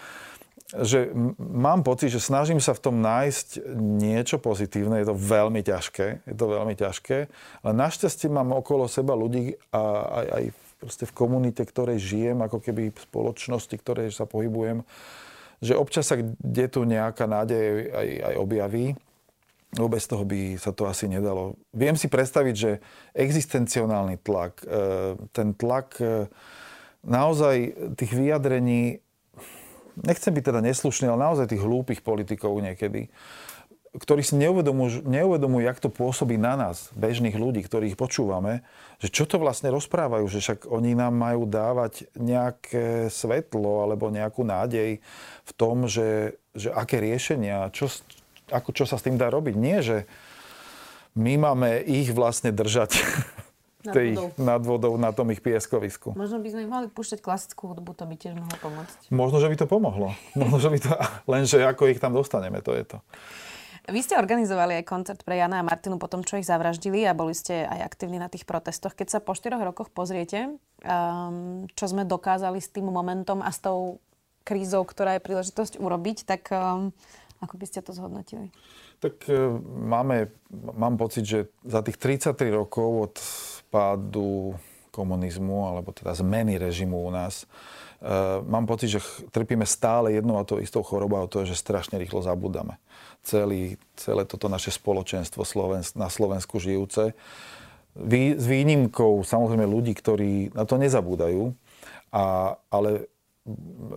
že 0.69 1.09
mám 1.41 1.81
pocit, 1.81 2.13
že 2.13 2.21
snažím 2.21 2.61
sa 2.61 2.77
v 2.77 2.83
tom 2.85 3.01
nájsť 3.01 3.65
niečo 3.79 4.37
pozitívne. 4.37 5.01
Je 5.01 5.09
to 5.09 5.17
veľmi 5.17 5.65
ťažké. 5.65 6.29
Je 6.29 6.37
to 6.37 6.45
veľmi 6.45 6.77
ťažké. 6.77 7.33
Ale 7.65 7.73
našťastie 7.73 8.29
mám 8.29 8.53
okolo 8.53 8.85
seba 8.85 9.17
ľudí 9.17 9.57
a 9.73 9.83
aj, 10.05 10.27
aj 10.29 10.45
proste 10.77 11.05
v 11.09 11.17
komunite, 11.17 11.65
ktorej 11.65 11.97
žijem, 11.97 12.39
ako 12.45 12.61
keby 12.61 12.93
v 12.93 13.01
spoločnosti, 13.01 13.75
ktorej 13.81 14.13
sa 14.13 14.29
pohybujem, 14.29 14.85
že 15.65 15.73
občas 15.73 16.05
sa 16.13 16.21
kde 16.21 16.67
tu 16.69 16.85
nejaká 16.85 17.25
nádej 17.25 17.89
aj, 17.89 18.09
aj 18.29 18.35
objaví. 18.37 18.87
Bez 19.69 20.05
toho 20.09 20.25
by 20.25 20.57
sa 20.57 20.73
to 20.73 20.89
asi 20.89 21.09
nedalo. 21.09 21.57
Viem 21.77 21.97
si 21.97 22.09
predstaviť, 22.09 22.55
že 22.57 22.81
existencionálny 23.13 24.17
tlak, 24.21 24.65
e, 24.65 25.17
ten 25.33 25.53
tlak 25.53 26.01
e, 26.01 26.29
naozaj 27.05 27.57
tých 27.97 28.13
vyjadrení, 28.17 29.05
nechcem 30.05 30.33
byť 30.35 30.45
teda 30.55 30.61
neslušný, 30.63 31.09
ale 31.09 31.25
naozaj 31.31 31.51
tých 31.51 31.65
hlúpych 31.65 32.03
politikov 32.03 32.59
niekedy, 32.61 33.11
ktorí 33.97 34.21
si 34.21 34.37
neuvedomujú, 34.37 35.09
neuvedomujú, 35.09 35.63
jak 35.65 35.81
to 35.81 35.89
pôsobí 35.89 36.37
na 36.37 36.55
nás, 36.55 36.93
bežných 36.93 37.35
ľudí, 37.35 37.65
ktorých 37.65 37.97
počúvame, 37.97 38.61
že 39.01 39.09
čo 39.09 39.25
to 39.25 39.41
vlastne 39.41 39.73
rozprávajú, 39.73 40.29
že 40.29 40.45
však 40.45 40.69
oni 40.69 40.93
nám 40.93 41.17
majú 41.17 41.49
dávať 41.49 42.07
nejaké 42.15 43.09
svetlo 43.09 43.89
alebo 43.89 44.13
nejakú 44.13 44.45
nádej 44.45 45.01
v 45.45 45.53
tom, 45.57 45.89
že, 45.89 46.37
že 46.53 46.69
aké 46.69 47.01
riešenia, 47.01 47.73
čo, 47.73 47.89
ako, 48.53 48.77
čo 48.77 48.85
sa 48.85 49.01
s 49.01 49.05
tým 49.09 49.17
dá 49.17 49.33
robiť. 49.33 49.55
Nie, 49.57 49.81
že 49.81 50.05
my 51.17 51.41
máme 51.41 51.81
ich 51.83 52.13
vlastne 52.13 52.53
držať 52.53 53.01
nad, 53.89 53.95
tej, 53.97 54.09
vodou. 54.13 54.29
nad 54.37 54.63
vodou 54.63 54.93
na 55.01 55.11
tom 55.17 55.33
ich 55.33 55.41
pieskovisku. 55.41 56.13
Možno 56.13 56.45
by 56.45 56.49
sme 56.53 56.63
mali 56.69 56.87
púšťať 56.93 57.25
klasickú 57.25 57.73
hudbu, 57.73 57.97
to 57.97 58.05
by 58.05 58.15
tiež 58.21 58.37
mohlo 58.37 58.57
pomôcť. 58.61 59.09
Možno, 59.09 59.41
že 59.41 59.49
by 59.49 59.57
to 59.57 59.67
pomohlo. 59.67 60.13
Možno, 60.37 60.61
že 60.61 60.69
by 60.69 60.79
to, 60.79 60.91
lenže 61.33 61.59
ako 61.65 61.89
ich 61.89 61.99
tam 61.99 62.13
dostaneme, 62.13 62.61
to 62.61 62.77
je 62.77 62.85
to. 62.85 62.99
Vy 63.89 64.05
ste 64.05 64.21
organizovali 64.21 64.77
aj 64.77 64.85
koncert 64.85 65.21
pre 65.25 65.41
Jana 65.41 65.65
a 65.65 65.67
Martinu 65.67 65.97
po 65.97 66.13
tom, 66.13 66.21
čo 66.21 66.37
ich 66.37 66.45
zavraždili 66.45 67.09
a 67.09 67.17
boli 67.17 67.33
ste 67.33 67.65
aj 67.65 67.89
aktívni 67.89 68.21
na 68.21 68.29
tých 68.29 68.45
protestoch. 68.45 68.93
Keď 68.93 69.09
sa 69.17 69.19
po 69.25 69.33
štyroch 69.33 69.65
rokoch 69.65 69.89
pozriete, 69.89 70.53
um, 70.85 71.65
čo 71.73 71.89
sme 71.89 72.05
dokázali 72.05 72.61
s 72.61 72.69
tým 72.69 72.85
momentom 72.85 73.41
a 73.41 73.49
s 73.49 73.65
tou 73.65 73.97
krízou, 74.45 74.85
ktorá 74.85 75.17
je 75.17 75.25
príležitosť 75.25 75.81
urobiť, 75.81 76.29
tak 76.29 76.53
um, 76.53 76.93
ako 77.41 77.55
by 77.57 77.65
ste 77.65 77.81
to 77.81 77.95
zhodnotili? 77.95 78.53
Tak 78.99 79.31
e, 79.31 79.39
máme, 79.63 80.35
mám 80.75 80.99
pocit, 80.99 81.23
že 81.23 81.39
za 81.63 81.87
tých 81.87 81.97
33 81.97 82.51
rokov 82.51 82.89
od 83.09 83.15
pádu 83.71 84.57
komunizmu, 84.91 85.69
alebo 85.69 85.95
teda 85.95 86.17
zmeny 86.17 86.59
režimu 86.59 86.99
u 87.07 87.11
nás, 87.13 87.45
uh, 87.45 88.43
mám 88.43 88.67
pocit, 88.67 88.99
že 88.99 89.01
trpíme 89.31 89.63
stále 89.63 90.17
jednou 90.17 90.41
a 90.41 90.49
to 90.49 90.59
istou 90.59 90.83
chorobou, 90.83 91.23
a 91.23 91.31
to 91.31 91.45
je, 91.45 91.55
že 91.55 91.63
strašne 91.63 92.01
rýchlo 92.01 92.25
zabúdame. 92.25 92.81
Celý, 93.23 93.79
celé 93.95 94.25
toto 94.25 94.51
naše 94.51 94.75
spoločenstvo 94.75 95.47
Slovensk, 95.47 95.95
na 95.95 96.11
Slovensku 96.11 96.59
žijúce. 96.59 97.13
Vý, 97.99 98.39
s 98.39 98.47
výnimkou 98.47 99.23
samozrejme 99.23 99.67
ľudí, 99.67 99.95
ktorí 99.95 100.55
na 100.55 100.67
to 100.67 100.79
nezabúdajú, 100.79 101.53
a, 102.15 102.57
ale 102.73 103.11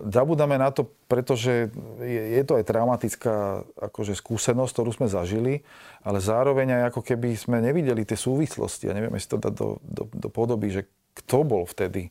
Zabúdame 0.07 0.55
na 0.55 0.71
to, 0.71 0.87
pretože 1.11 1.67
je, 1.99 2.21
je 2.39 2.43
to 2.47 2.55
aj 2.55 2.63
traumatická 2.63 3.67
akože 3.91 4.15
skúsenosť, 4.15 4.71
ktorú 4.71 4.91
sme 4.95 5.07
zažili, 5.11 5.67
ale 6.07 6.23
zároveň 6.23 6.79
aj 6.79 6.83
ako 6.95 7.01
keby 7.03 7.35
sme 7.35 7.59
nevideli 7.59 8.07
tie 8.07 8.15
súvislosti. 8.15 8.87
Ja 8.87 8.95
neviem, 8.95 9.11
si 9.19 9.27
to 9.27 9.41
dať 9.41 9.53
do, 9.53 9.83
do, 9.83 10.03
do 10.07 10.29
podoby, 10.31 10.71
že 10.71 10.87
kto 11.19 11.43
bol 11.43 11.63
vtedy 11.67 12.07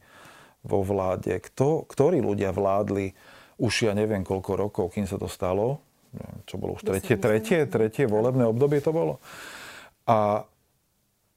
vo 0.60 0.84
vláde, 0.84 1.32
kto, 1.40 1.88
ktorí 1.88 2.20
ľudia 2.20 2.52
vládli 2.52 3.16
už 3.60 3.88
ja 3.88 3.92
neviem 3.92 4.24
koľko 4.24 4.56
rokov, 4.56 4.84
kým 4.96 5.04
sa 5.04 5.20
to 5.20 5.28
stalo. 5.28 5.84
Čo 6.48 6.58
bolo 6.58 6.74
už 6.74 6.82
tretie, 6.82 7.14
tretie, 7.20 7.68
tretie 7.68 8.04
volebné 8.08 8.42
obdobie 8.48 8.82
to 8.82 8.90
bolo. 8.90 9.22
A, 10.08 10.42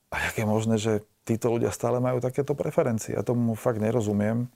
a 0.10 0.16
jak 0.32 0.36
je 0.42 0.46
možné, 0.48 0.76
že 0.82 1.06
títo 1.28 1.52
ľudia 1.54 1.70
stále 1.70 2.00
majú 2.00 2.24
takéto 2.24 2.58
preferencie? 2.58 3.14
Ja 3.14 3.22
tomu 3.22 3.54
fakt 3.54 3.78
nerozumiem 3.78 4.50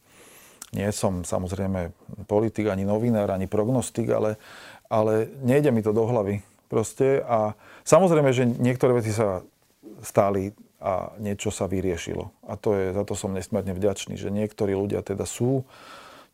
nie 0.76 0.90
som 0.92 1.24
samozrejme 1.24 1.96
politik, 2.28 2.68
ani 2.68 2.84
novinár, 2.84 3.32
ani 3.32 3.48
prognostik, 3.48 4.12
ale, 4.12 4.36
ale 4.92 5.32
nejde 5.44 5.72
mi 5.72 5.80
to 5.80 5.96
do 5.96 6.04
hlavy 6.04 6.44
proste. 6.68 7.24
A 7.24 7.56
samozrejme, 7.88 8.36
že 8.36 8.44
niektoré 8.44 9.00
veci 9.00 9.16
sa 9.16 9.44
stáli 10.04 10.52
a 10.78 11.16
niečo 11.18 11.50
sa 11.50 11.66
vyriešilo. 11.66 12.30
A 12.46 12.54
to 12.60 12.78
je, 12.78 12.94
za 12.94 13.04
to 13.08 13.18
som 13.18 13.34
nesmierne 13.34 13.74
vďačný, 13.74 14.14
že 14.20 14.30
niektorí 14.30 14.78
ľudia 14.78 15.02
teda 15.02 15.26
sú, 15.26 15.66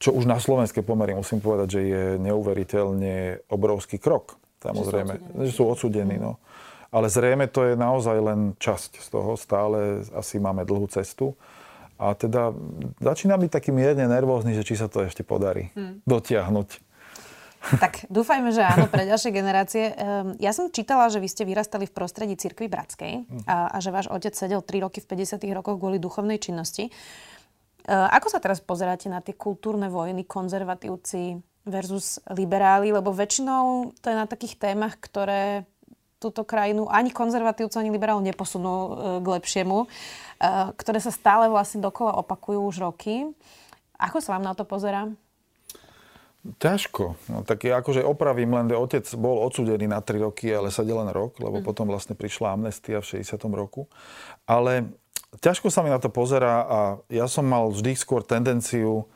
čo 0.02 0.12
už 0.12 0.28
na 0.28 0.36
slovenské 0.36 0.84
pomery 0.84 1.16
musím 1.16 1.40
povedať, 1.40 1.80
že 1.80 1.82
je 1.88 2.04
neuveriteľne 2.20 3.48
obrovský 3.48 4.02
krok. 4.02 4.36
Samozrejme, 4.60 5.44
že 5.48 5.52
sú 5.56 5.68
odsudení. 5.68 6.20
No. 6.20 6.40
Ale 6.92 7.08
zrejme 7.08 7.48
to 7.48 7.72
je 7.72 7.80
naozaj 7.80 8.18
len 8.20 8.40
časť 8.60 9.00
z 9.00 9.08
toho. 9.12 9.40
Stále 9.40 10.04
asi 10.12 10.44
máme 10.44 10.68
dlhú 10.68 10.92
cestu. 10.92 11.36
A 12.04 12.12
teda 12.20 12.52
začínam 13.00 13.40
byť 13.40 13.52
taký 13.52 13.72
mierne 13.72 14.04
nervózny, 14.12 14.52
že 14.52 14.68
či 14.68 14.76
sa 14.76 14.92
to 14.92 15.08
ešte 15.08 15.24
podarí 15.24 15.72
hmm. 15.72 16.04
dotiahnuť. 16.04 16.94
Tak 17.64 18.12
dúfajme, 18.12 18.52
že 18.52 18.60
áno 18.60 18.92
pre 18.92 19.08
ďalšie 19.08 19.32
generácie. 19.32 19.96
Ehm, 19.96 20.36
ja 20.44 20.52
som 20.52 20.68
čítala, 20.68 21.08
že 21.08 21.24
vy 21.24 21.32
ste 21.32 21.48
vyrastali 21.48 21.88
v 21.88 21.96
prostredí 21.96 22.36
cirkvi 22.36 22.68
bratskej 22.68 23.14
hm. 23.24 23.48
a, 23.48 23.72
a 23.72 23.78
že 23.80 23.96
váš 23.96 24.12
otec 24.12 24.36
sedel 24.36 24.60
3 24.60 24.84
roky 24.84 25.00
v 25.00 25.08
50. 25.24 25.40
rokoch 25.56 25.80
kvôli 25.80 25.96
duchovnej 25.96 26.44
činnosti. 26.44 26.92
Ehm, 26.92 28.08
ako 28.12 28.28
sa 28.28 28.44
teraz 28.44 28.60
pozeráte 28.60 29.08
na 29.08 29.24
tie 29.24 29.32
kultúrne 29.32 29.88
vojny, 29.88 30.28
konzervatívci 30.28 31.40
versus 31.64 32.20
liberáli? 32.36 32.92
Lebo 32.92 33.16
väčšinou 33.16 33.96
to 34.04 34.12
je 34.12 34.18
na 34.20 34.28
takých 34.28 34.60
témach, 34.60 35.00
ktoré 35.00 35.64
túto 36.24 36.48
krajinu 36.48 36.88
ani 36.88 37.12
konzervatívcu, 37.12 37.76
ani 37.76 37.92
liberál 37.92 38.24
neposunú 38.24 38.72
e, 38.72 38.90
k 39.20 39.28
lepšiemu, 39.28 39.78
e, 39.84 39.88
ktoré 40.80 41.04
sa 41.04 41.12
stále 41.12 41.52
vlastne 41.52 41.84
dokola 41.84 42.16
opakujú 42.24 42.64
už 42.64 42.80
roky. 42.80 43.28
Ako 44.00 44.24
sa 44.24 44.40
vám 44.40 44.48
na 44.48 44.56
to 44.56 44.64
pozerá? 44.64 45.12
Ťažko. 46.44 47.16
No, 47.32 47.48
tak 47.48 47.64
ja 47.64 47.80
akože 47.80 48.04
opravím 48.04 48.52
len, 48.60 48.68
že 48.68 48.76
otec 48.76 49.06
bol 49.16 49.40
odsudený 49.48 49.88
na 49.88 50.04
3 50.04 50.28
roky, 50.28 50.52
ale 50.52 50.76
sedel 50.76 51.00
len 51.00 51.08
rok, 51.12 51.40
lebo 51.40 51.60
mm. 51.60 51.66
potom 51.68 51.88
vlastne 51.88 52.20
prišla 52.20 52.60
amnestia 52.60 53.00
v 53.00 53.24
60. 53.24 53.40
roku. 53.56 53.88
Ale 54.44 54.92
ťažko 55.40 55.72
sa 55.72 55.80
mi 55.80 55.90
na 55.92 56.04
to 56.04 56.12
pozerá 56.12 56.68
a 56.68 56.80
ja 57.08 57.32
som 57.32 57.48
mal 57.48 57.72
vždy 57.72 57.96
skôr 57.96 58.28
tendenciu 58.28 59.08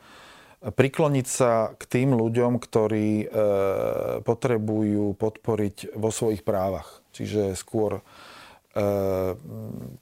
prikloniť 0.58 1.26
sa 1.26 1.72
k 1.78 1.82
tým 1.86 2.18
ľuďom, 2.18 2.58
ktorí 2.58 3.10
e, 3.22 3.26
potrebujú 4.26 5.14
podporiť 5.14 5.94
vo 5.94 6.10
svojich 6.10 6.42
právach. 6.42 6.98
Čiže 7.14 7.54
skôr 7.54 7.98
e, 7.98 8.02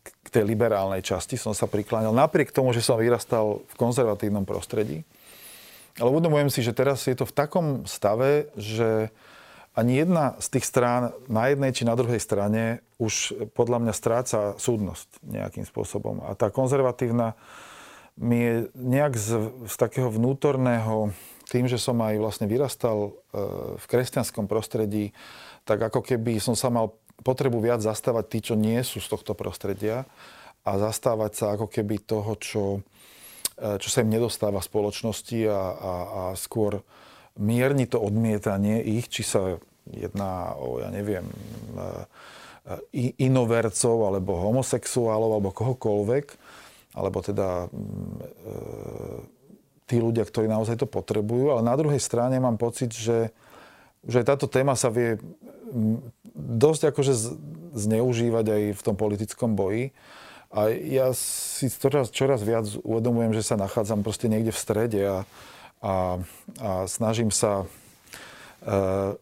k 0.01 0.29
tej 0.33 0.45
liberálnej 0.49 1.05
časti 1.05 1.37
som 1.37 1.53
sa 1.53 1.69
prikláňal, 1.69 2.17
napriek 2.17 2.57
tomu, 2.57 2.73
že 2.73 2.81
som 2.81 2.97
vyrastal 2.97 3.61
v 3.69 3.75
konzervatívnom 3.77 4.49
prostredí. 4.49 5.05
Ale 6.01 6.13
uvedomujem 6.13 6.49
si, 6.53 6.61
že 6.65 6.77
teraz 6.77 7.05
je 7.05 7.17
to 7.17 7.29
v 7.29 7.37
takom 7.37 7.67
stave, 7.89 8.53
že 8.57 9.13
ani 9.77 10.01
jedna 10.01 10.41
z 10.41 10.57
tých 10.57 10.65
strán 10.65 11.13
na 11.29 11.53
jednej 11.53 11.73
či 11.77 11.85
na 11.85 11.93
druhej 11.93 12.21
strane 12.21 12.81
už 12.97 13.45
podľa 13.53 13.85
mňa 13.85 13.93
stráca 13.93 14.41
súdnosť 14.57 15.21
nejakým 15.21 15.69
spôsobom. 15.69 16.25
A 16.25 16.33
tá 16.33 16.49
konzervatívna 16.49 17.37
mi 18.17 18.65
nejak 18.73 19.13
z, 19.17 19.29
z 19.69 19.75
takého 19.77 20.09
vnútorného, 20.09 21.13
tým, 21.47 21.71
že 21.71 21.79
som 21.79 22.01
aj 22.03 22.17
vlastne 22.19 22.47
vyrastal 22.51 23.13
e, 23.33 23.41
v 23.79 23.85
kresťanskom 23.87 24.51
prostredí, 24.51 25.15
tak 25.69 25.79
ako 25.79 26.03
keby 26.03 26.43
som 26.43 26.59
sa 26.59 26.73
mal 26.73 26.97
potrebu 27.23 27.63
viac 27.63 27.85
zastávať 27.85 28.25
tí, 28.27 28.39
čo 28.43 28.55
nie 28.59 28.81
sú 28.83 28.99
z 28.99 29.09
tohto 29.13 29.37
prostredia 29.37 30.09
a 30.67 30.71
zastávať 30.81 31.33
sa 31.39 31.47
ako 31.55 31.71
keby 31.71 32.03
toho, 32.03 32.33
čo, 32.41 32.65
e, 33.61 33.79
čo 33.79 33.89
sa 33.93 34.03
im 34.03 34.11
nedostáva 34.11 34.59
v 34.59 34.69
spoločnosti 34.69 35.39
a, 35.47 35.53
a, 35.55 35.93
a 36.03 36.23
skôr 36.35 36.83
mierni 37.37 37.85
to 37.85 38.01
odmietanie 38.01 38.81
ich, 38.83 39.13
či 39.13 39.23
sa 39.23 39.61
jedná 39.87 40.57
o, 40.57 40.83
ja 40.83 40.89
neviem, 40.91 41.29
e, 41.79 42.05
inovercov, 43.23 44.11
alebo 44.11 44.43
homosexuálov, 44.43 45.39
alebo 45.39 45.55
kohokoľvek, 45.55 46.27
alebo 46.97 47.21
teda 47.21 47.69
tí 49.87 49.97
ľudia, 50.03 50.27
ktorí 50.27 50.51
naozaj 50.51 50.83
to 50.83 50.89
potrebujú. 50.89 51.55
Ale 51.55 51.63
na 51.63 51.77
druhej 51.79 52.03
strane 52.03 52.41
mám 52.43 52.59
pocit, 52.59 52.91
že, 52.91 53.31
že 54.03 54.27
táto 54.27 54.51
téma 54.51 54.75
sa 54.75 54.91
vie 54.91 55.21
dosť 56.37 56.91
akože 56.91 57.15
zneužívať 57.77 58.47
aj 58.49 58.63
v 58.75 58.83
tom 58.83 58.97
politickom 58.99 59.55
boji. 59.55 59.95
A 60.51 60.71
ja 60.73 61.11
si 61.13 61.69
čoraz, 61.69 62.09
čoraz 62.09 62.41
viac 62.43 62.67
uvedomujem, 62.81 63.35
že 63.35 63.47
sa 63.47 63.59
nachádzam 63.59 64.01
proste 64.01 64.31
niekde 64.31 64.55
v 64.55 64.63
strede 64.63 65.01
a, 65.03 65.19
a, 65.83 65.95
a 66.63 66.71
snažím 66.87 67.29
sa 67.29 67.67
uh, 67.67 69.13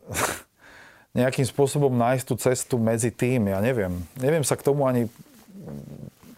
nejakým 1.19 1.45
spôsobom 1.49 1.91
nájsť 1.91 2.25
tú 2.25 2.35
cestu 2.39 2.77
medzi 2.77 3.11
tým. 3.11 3.51
Ja 3.51 3.59
neviem. 3.59 4.05
Neviem 4.21 4.45
sa 4.45 4.55
k 4.55 4.67
tomu 4.67 4.85
ani 4.85 5.09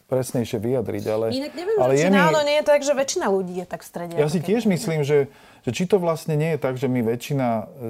presnejšie 0.06 0.62
vyjadriť, 0.62 1.04
ale... 1.10 1.24
Inak 1.34 1.52
neviem, 1.58 1.78
ale 1.82 1.98
či 1.98 2.10
náhodou 2.10 2.42
mi... 2.46 2.48
nie 2.54 2.56
je 2.62 2.66
tak, 2.66 2.80
že 2.86 2.92
väčšina 2.94 3.26
ľudí 3.26 3.54
je 3.58 3.66
tak 3.66 3.82
v 3.82 3.88
strede. 3.90 4.14
Ja 4.14 4.30
si 4.30 4.38
tiež 4.38 4.70
myslím, 4.70 5.02
že, 5.02 5.26
že 5.66 5.70
či 5.74 5.90
to 5.90 5.98
vlastne 5.98 6.38
nie 6.38 6.54
je 6.54 6.58
tak, 6.62 6.78
že 6.78 6.86
my 6.86 7.02
väčšina, 7.02 7.48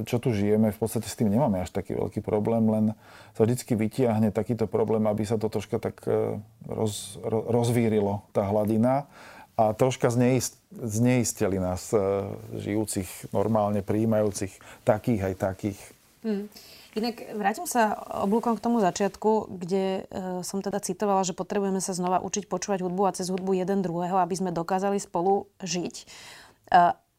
čo 0.09 0.17
tu 0.17 0.33
žijeme, 0.33 0.73
v 0.73 0.79
podstate 0.81 1.05
s 1.05 1.17
tým 1.17 1.29
nemáme 1.29 1.61
až 1.61 1.69
taký 1.77 1.93
veľký 1.93 2.25
problém, 2.25 2.65
len 2.73 2.85
sa 3.37 3.45
vždycky 3.45 3.77
vytiahne 3.77 4.33
takýto 4.33 4.65
problém, 4.65 5.05
aby 5.05 5.29
sa 5.29 5.37
to 5.37 5.53
troška 5.53 5.77
tak 5.77 6.01
e, 6.09 6.41
roz, 6.65 7.21
rozvírilo, 7.29 8.25
tá 8.33 8.49
hladina 8.49 9.05
a 9.61 9.77
troška 9.77 10.09
zneist, 10.09 10.57
zneistili 10.73 11.61
nás 11.61 11.93
e, 11.93 12.01
žijúcich, 12.57 13.29
normálne 13.37 13.85
príjmajúcich 13.85 14.57
takých 14.89 15.33
aj 15.33 15.35
takých. 15.37 15.81
Hmm. 16.25 16.49
Inak 16.97 17.37
vrátim 17.37 17.69
sa 17.69 17.93
oblúkom 18.25 18.57
k 18.57 18.65
tomu 18.65 18.81
začiatku, 18.81 19.53
kde 19.53 20.09
e, 20.09 20.41
som 20.41 20.65
teda 20.65 20.81
citovala, 20.81 21.29
že 21.29 21.37
potrebujeme 21.37 21.85
sa 21.85 21.93
znova 21.93 22.25
učiť 22.25 22.49
počúvať 22.49 22.81
hudbu 22.81 23.03
a 23.05 23.13
cez 23.13 23.29
hudbu 23.29 23.53
jeden 23.53 23.85
druhého, 23.85 24.17
aby 24.17 24.33
sme 24.33 24.49
dokázali 24.49 24.97
spolu 24.97 25.45
žiť. 25.61 25.95
E, 26.01 26.05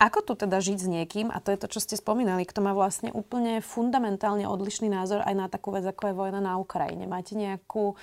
ako 0.01 0.19
tu 0.25 0.33
teda 0.33 0.57
žiť 0.57 0.77
s 0.81 0.87
niekým, 0.89 1.29
a 1.29 1.37
to 1.37 1.53
je 1.53 1.61
to, 1.61 1.67
čo 1.69 1.79
ste 1.81 1.93
spomínali, 1.93 2.41
kto 2.45 2.65
má 2.65 2.73
vlastne 2.73 3.13
úplne 3.13 3.61
fundamentálne 3.61 4.49
odlišný 4.49 4.89
názor 4.89 5.21
aj 5.21 5.33
na 5.37 5.45
takú 5.45 5.69
vec, 5.69 5.85
ako 5.85 6.09
je 6.09 6.19
vojna 6.25 6.41
na 6.41 6.57
Ukrajine. 6.57 7.05
Máte 7.05 7.37
nejakú 7.37 7.93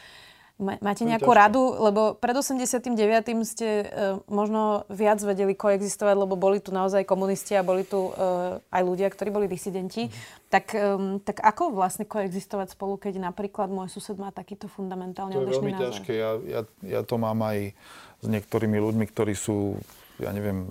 Máte 0.54 1.02
nejakú 1.02 1.34
radu, 1.34 1.82
lebo 1.82 2.14
pred 2.14 2.30
89. 2.30 2.94
ste 3.42 3.90
uh, 3.90 4.22
možno 4.30 4.86
viac 4.86 5.18
vedeli 5.18 5.50
koexistovať, 5.50 6.14
lebo 6.14 6.38
boli 6.38 6.62
tu 6.62 6.70
naozaj 6.70 7.02
komunisti 7.02 7.58
a 7.58 7.66
boli 7.66 7.82
tu 7.82 8.14
uh, 8.14 8.62
aj 8.70 8.82
ľudia, 8.86 9.10
ktorí 9.10 9.34
boli 9.34 9.50
disidenti. 9.50 10.06
Mm. 10.06 10.14
Tak, 10.54 10.64
um, 10.78 11.18
tak 11.18 11.42
ako 11.42 11.74
vlastne 11.74 12.06
koexistovať 12.06 12.78
spolu, 12.78 13.02
keď 13.02 13.18
napríklad 13.34 13.66
môj 13.66 13.90
sused 13.90 14.14
má 14.14 14.30
takýto 14.30 14.70
fundamentálne 14.70 15.34
odlišný 15.34 15.42
názor? 15.42 15.58
To 15.58 15.58
je 15.58 15.66
veľmi 15.66 15.82
ťažké. 15.90 16.12
Ja, 16.14 16.30
ja, 16.46 16.60
ja 16.86 17.00
to 17.02 17.18
mám 17.18 17.42
aj 17.42 17.74
s 18.22 18.26
niektorými 18.30 18.78
ľuďmi, 18.78 19.10
ktorí 19.10 19.34
sú, 19.34 19.74
ja 20.22 20.30
neviem, 20.30 20.70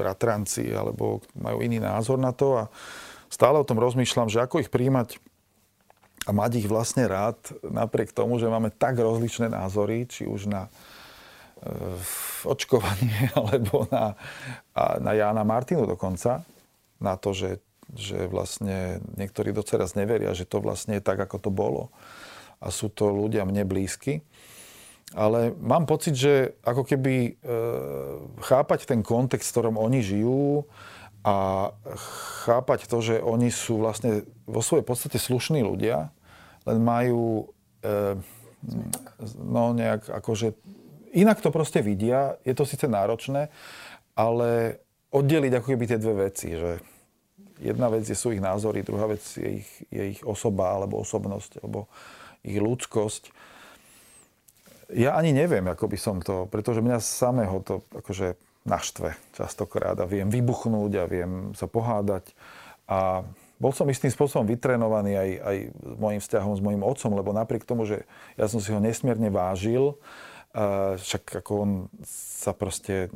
bratranci 0.00 0.72
alebo 0.72 1.20
majú 1.36 1.60
iný 1.60 1.84
názor 1.84 2.16
na 2.16 2.32
to 2.32 2.64
a 2.64 2.72
stále 3.28 3.60
o 3.60 3.68
tom 3.68 3.76
rozmýšľam, 3.76 4.32
že 4.32 4.40
ako 4.40 4.64
ich 4.64 4.72
príjmať 4.72 5.20
a 6.30 6.34
mať 6.34 6.62
ich 6.62 6.70
vlastne 6.70 7.10
rád, 7.10 7.42
napriek 7.66 8.14
tomu, 8.14 8.38
že 8.38 8.46
máme 8.46 8.70
tak 8.70 8.94
rozličné 8.94 9.50
názory, 9.50 10.06
či 10.06 10.30
už 10.30 10.46
na 10.46 10.70
e, 11.58 11.68
očkovanie, 12.46 13.34
alebo 13.38 13.90
na, 13.90 14.14
a 14.70 15.02
na 15.02 15.12
Jána 15.18 15.42
Martinu 15.42 15.90
dokonca, 15.90 16.46
na 17.02 17.18
to, 17.18 17.34
že, 17.34 17.58
že 17.98 18.30
vlastne 18.30 19.02
niektorí 19.18 19.50
doceraz 19.50 19.98
neveria, 19.98 20.30
že 20.38 20.46
to 20.46 20.62
vlastne 20.62 20.94
je 20.94 21.02
tak, 21.02 21.18
ako 21.18 21.42
to 21.42 21.50
bolo. 21.50 21.90
A 22.62 22.70
sú 22.70 22.86
to 22.86 23.10
ľudia 23.10 23.42
mne 23.42 23.66
blízky. 23.66 24.22
Ale 25.10 25.50
mám 25.58 25.90
pocit, 25.90 26.14
že 26.14 26.54
ako 26.62 26.86
keby 26.86 27.14
e, 27.18 27.30
chápať 28.46 28.86
ten 28.86 29.02
kontext, 29.02 29.50
v 29.50 29.54
ktorom 29.58 29.82
oni 29.82 29.98
žijú, 29.98 30.62
a 31.20 31.68
chápať 32.48 32.88
to, 32.88 32.98
že 33.04 33.20
oni 33.20 33.52
sú 33.52 33.76
vlastne 33.84 34.24
vo 34.48 34.64
svojej 34.64 34.84
podstate 34.86 35.20
slušní 35.20 35.60
ľudia, 35.60 36.08
len 36.70 36.78
majú 36.78 37.50
e, 37.82 38.14
no 39.42 39.74
nejak 39.74 40.06
akože 40.06 40.54
inak 41.12 41.42
to 41.42 41.50
proste 41.50 41.82
vidia, 41.82 42.38
je 42.46 42.54
to 42.54 42.62
síce 42.62 42.86
náročné, 42.86 43.50
ale 44.14 44.78
oddeliť 45.10 45.52
ako 45.58 45.66
keby 45.74 45.84
tie 45.90 45.98
dve 45.98 46.30
veci, 46.30 46.54
že 46.54 46.78
jedna 47.58 47.90
vec 47.90 48.06
je, 48.06 48.14
sú 48.14 48.30
ich 48.30 48.42
názory, 48.42 48.86
druhá 48.86 49.10
vec 49.10 49.22
je 49.22 49.62
ich, 49.62 49.70
je 49.90 50.02
ich 50.16 50.20
osoba 50.22 50.78
alebo 50.78 51.02
osobnosť 51.02 51.60
alebo 51.60 51.90
ich 52.46 52.56
ľudskosť. 52.56 53.34
Ja 54.94 55.14
ani 55.14 55.30
neviem, 55.30 55.66
ako 55.70 55.86
by 55.86 55.98
som 55.98 56.16
to, 56.18 56.50
pretože 56.50 56.82
mňa 56.82 56.98
samého 56.98 57.62
to 57.62 57.82
akože 57.94 58.34
naštve 58.66 59.16
častokrát 59.32 59.96
a 60.02 60.06
viem 60.08 60.28
vybuchnúť 60.28 60.92
a 61.00 61.04
viem 61.06 61.32
sa 61.54 61.70
pohádať. 61.70 62.34
A 62.90 63.22
bol 63.60 63.76
som 63.76 63.84
istým 63.92 64.08
spôsobom 64.08 64.48
vytrenovaný 64.48 65.20
aj, 65.20 65.30
aj 65.44 65.56
s 65.68 65.96
môjim 66.00 66.20
vzťahom 66.24 66.52
s 66.56 66.64
mojim 66.64 66.82
otcom, 66.82 67.12
lebo 67.12 67.36
napriek 67.36 67.68
tomu, 67.68 67.84
že 67.84 68.08
ja 68.40 68.48
som 68.48 68.58
si 68.58 68.72
ho 68.72 68.80
nesmierne 68.80 69.28
vážil, 69.28 70.00
však 70.96 71.44
ako 71.44 71.52
on 71.54 71.70
sa 72.02 72.50
proste 72.50 73.06
e, 73.06 73.08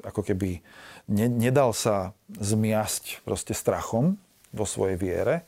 ako 0.00 0.24
keby 0.24 0.64
ne, 1.12 1.28
nedal 1.28 1.76
sa 1.76 2.16
zmiasť 2.32 3.28
proste 3.28 3.52
strachom 3.52 4.16
vo 4.56 4.64
svojej 4.64 4.96
viere, 4.96 5.44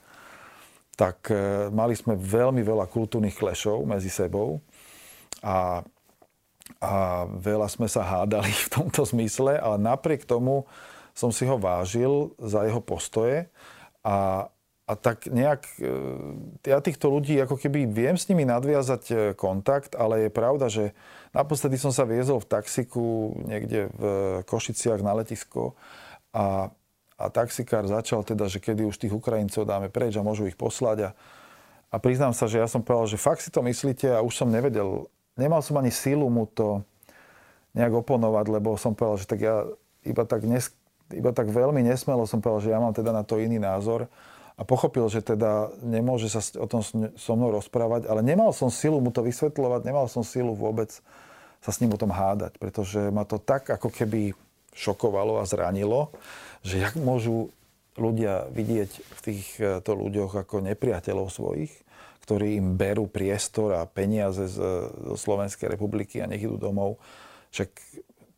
tak 1.00 1.32
e, 1.32 1.72
mali 1.72 1.96
sme 1.96 2.12
veľmi 2.12 2.60
veľa 2.60 2.84
kultúrnych 2.92 3.40
klešov 3.40 3.88
medzi 3.88 4.12
sebou 4.12 4.60
a 5.40 5.80
a 6.84 7.24
veľa 7.24 7.64
sme 7.72 7.88
sa 7.88 8.04
hádali 8.04 8.52
v 8.52 8.68
tomto 8.68 9.02
zmysle, 9.08 9.56
ale 9.56 9.80
napriek 9.80 10.28
tomu 10.28 10.68
som 11.16 11.32
si 11.32 11.48
ho 11.48 11.56
vážil 11.56 12.30
za 12.38 12.62
jeho 12.68 12.78
postoje 12.78 13.48
a, 14.08 14.48
a 14.88 14.92
tak 14.96 15.28
nejak, 15.28 15.68
e, 15.76 15.92
ja 16.64 16.80
týchto 16.80 17.12
ľudí 17.12 17.36
ako 17.44 17.60
keby 17.60 17.84
viem 17.84 18.16
s 18.16 18.24
nimi 18.32 18.48
nadviazať 18.48 19.02
e, 19.12 19.14
kontakt, 19.36 19.92
ale 19.92 20.26
je 20.26 20.30
pravda, 20.32 20.72
že 20.72 20.96
naposledy 21.36 21.76
som 21.76 21.92
sa 21.92 22.08
viezol 22.08 22.40
v 22.40 22.48
taxiku 22.48 23.36
niekde 23.44 23.92
v 23.92 24.02
Košiciach 24.48 25.04
na 25.04 25.12
letisko 25.12 25.76
a, 26.32 26.72
a 27.20 27.24
taxikár 27.28 27.84
začal 27.84 28.24
teda, 28.24 28.48
že 28.48 28.64
kedy 28.64 28.88
už 28.88 28.96
tých 28.96 29.12
Ukrajincov 29.12 29.68
dáme 29.68 29.92
preč 29.92 30.16
a 30.16 30.24
môžu 30.24 30.48
ich 30.48 30.56
poslať 30.56 30.98
a, 30.98 31.10
a 31.92 31.96
priznám 32.00 32.32
sa, 32.32 32.48
že 32.48 32.56
ja 32.56 32.68
som 32.70 32.80
povedal, 32.80 33.12
že 33.12 33.20
fakt 33.20 33.44
si 33.44 33.52
to 33.52 33.60
myslíte 33.60 34.08
a 34.08 34.24
už 34.24 34.32
som 34.32 34.48
nevedel 34.48 35.04
nemal 35.38 35.62
som 35.62 35.78
ani 35.78 35.94
sílu 35.94 36.26
mu 36.26 36.50
to 36.50 36.82
nejak 37.78 37.94
oponovať, 37.94 38.46
lebo 38.50 38.74
som 38.74 38.98
povedal, 38.98 39.22
že 39.22 39.30
tak 39.30 39.40
ja 39.40 39.62
iba 40.02 40.26
tak, 40.26 40.42
nes, 40.42 40.74
iba 41.12 41.30
tak 41.32 41.48
veľmi 41.48 41.80
nesmelo 41.84 42.28
som 42.28 42.42
povedal, 42.42 42.62
že 42.64 42.72
ja 42.72 42.78
mám 42.80 42.92
teda 42.92 43.10
na 43.12 43.24
to 43.24 43.40
iný 43.40 43.56
názor 43.60 44.08
a 44.58 44.62
pochopil, 44.66 45.06
že 45.06 45.22
teda 45.22 45.70
nemôže 45.80 46.28
sa 46.28 46.42
o 46.58 46.66
tom 46.66 46.82
so 47.14 47.32
mnou 47.38 47.54
rozprávať, 47.54 48.10
ale 48.10 48.20
nemal 48.26 48.50
som 48.50 48.68
silu 48.68 48.98
mu 48.98 49.14
to 49.14 49.22
vysvetľovať, 49.22 49.80
nemal 49.86 50.10
som 50.10 50.26
silu 50.26 50.52
vôbec 50.52 50.90
sa 51.58 51.70
s 51.70 51.80
ním 51.82 51.94
o 51.94 52.00
tom 52.00 52.10
hádať, 52.10 52.58
pretože 52.58 53.10
ma 53.10 53.26
to 53.26 53.38
tak 53.38 53.66
ako 53.66 53.90
keby 53.90 54.34
šokovalo 54.74 55.42
a 55.42 55.48
zranilo, 55.48 56.14
že 56.62 56.82
jak 56.82 56.94
môžu 56.98 57.50
ľudia 57.98 58.46
vidieť 58.54 58.90
v 58.94 59.20
týchto 59.22 59.90
ľuďoch 59.90 60.46
ako 60.46 60.62
nepriateľov 60.62 61.30
svojich 61.34 61.72
ktorí 62.28 62.60
im 62.60 62.76
berú 62.76 63.08
priestor 63.08 63.72
a 63.80 63.88
peniaze 63.88 64.52
z, 64.52 64.60
zo 64.92 65.16
Slovenskej 65.16 65.72
republiky 65.72 66.20
a 66.20 66.28
nech 66.28 66.44
idú 66.44 66.60
domov. 66.60 67.00
Však 67.56 67.72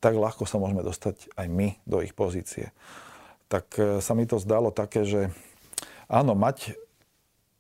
tak 0.01 0.17
ľahko 0.17 0.49
sa 0.49 0.57
môžeme 0.57 0.81
dostať 0.81 1.29
aj 1.37 1.47
my 1.47 1.77
do 1.85 2.01
ich 2.01 2.17
pozície. 2.17 2.73
Tak 3.53 3.67
e, 3.77 3.83
sa 4.01 4.17
mi 4.17 4.25
to 4.25 4.41
zdalo 4.41 4.73
také, 4.73 5.05
že 5.05 5.29
áno, 6.09 6.33
mať 6.33 6.75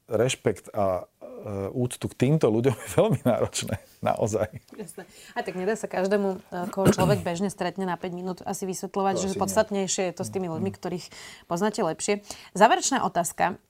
rešpekt 0.08 0.72
a 0.72 1.04
e, 1.20 1.68
úctu 1.76 2.08
k 2.08 2.18
týmto 2.18 2.48
ľuďom 2.48 2.74
je 2.74 2.88
veľmi 2.98 3.20
náročné. 3.22 3.76
Naozaj. 4.00 4.48
Jasne. 4.80 5.04
A 5.36 5.44
tak 5.44 5.54
nedá 5.60 5.76
sa 5.76 5.84
každému, 5.84 6.40
e, 6.40 6.72
koho 6.72 6.88
človek 6.88 7.20
bežne 7.28 7.52
stretne 7.52 7.84
na 7.84 8.00
5 8.00 8.10
minút, 8.16 8.38
asi 8.40 8.64
vysvetľovať, 8.64 9.14
to 9.20 9.22
že 9.22 9.28
asi 9.36 9.38
podstatnejšie 9.38 10.02
nie. 10.02 10.10
je 10.10 10.16
to 10.16 10.24
s 10.24 10.32
tými 10.32 10.48
ľuďmi, 10.48 10.70
ktorých 10.72 11.06
poznáte 11.44 11.84
lepšie. 11.84 12.24
Záverečná 12.56 13.04
otázka. 13.04 13.60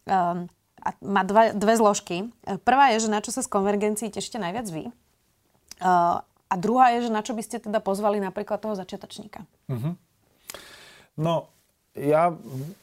A 0.81 0.97
má 1.05 1.23
dva, 1.29 1.53
dve 1.53 1.77
zložky. 1.77 2.33
Prvá 2.65 2.97
je, 2.97 3.05
že 3.05 3.13
na 3.13 3.21
čo 3.21 3.37
sa 3.37 3.45
z 3.45 3.53
konvergencií 3.53 4.09
tešíte 4.09 4.41
najviac 4.41 4.65
vy. 4.73 4.89
A 6.51 6.55
druhá 6.59 6.91
je, 6.99 7.07
že 7.07 7.15
na 7.15 7.23
čo 7.23 7.33
by 7.39 7.43
ste 7.47 7.63
teda 7.63 7.79
pozvali 7.79 8.19
napríklad 8.19 8.59
toho 8.59 8.75
začiatočníka. 8.75 9.47
Uh-huh. 9.71 9.95
No, 11.15 11.47
ja, 11.95 12.35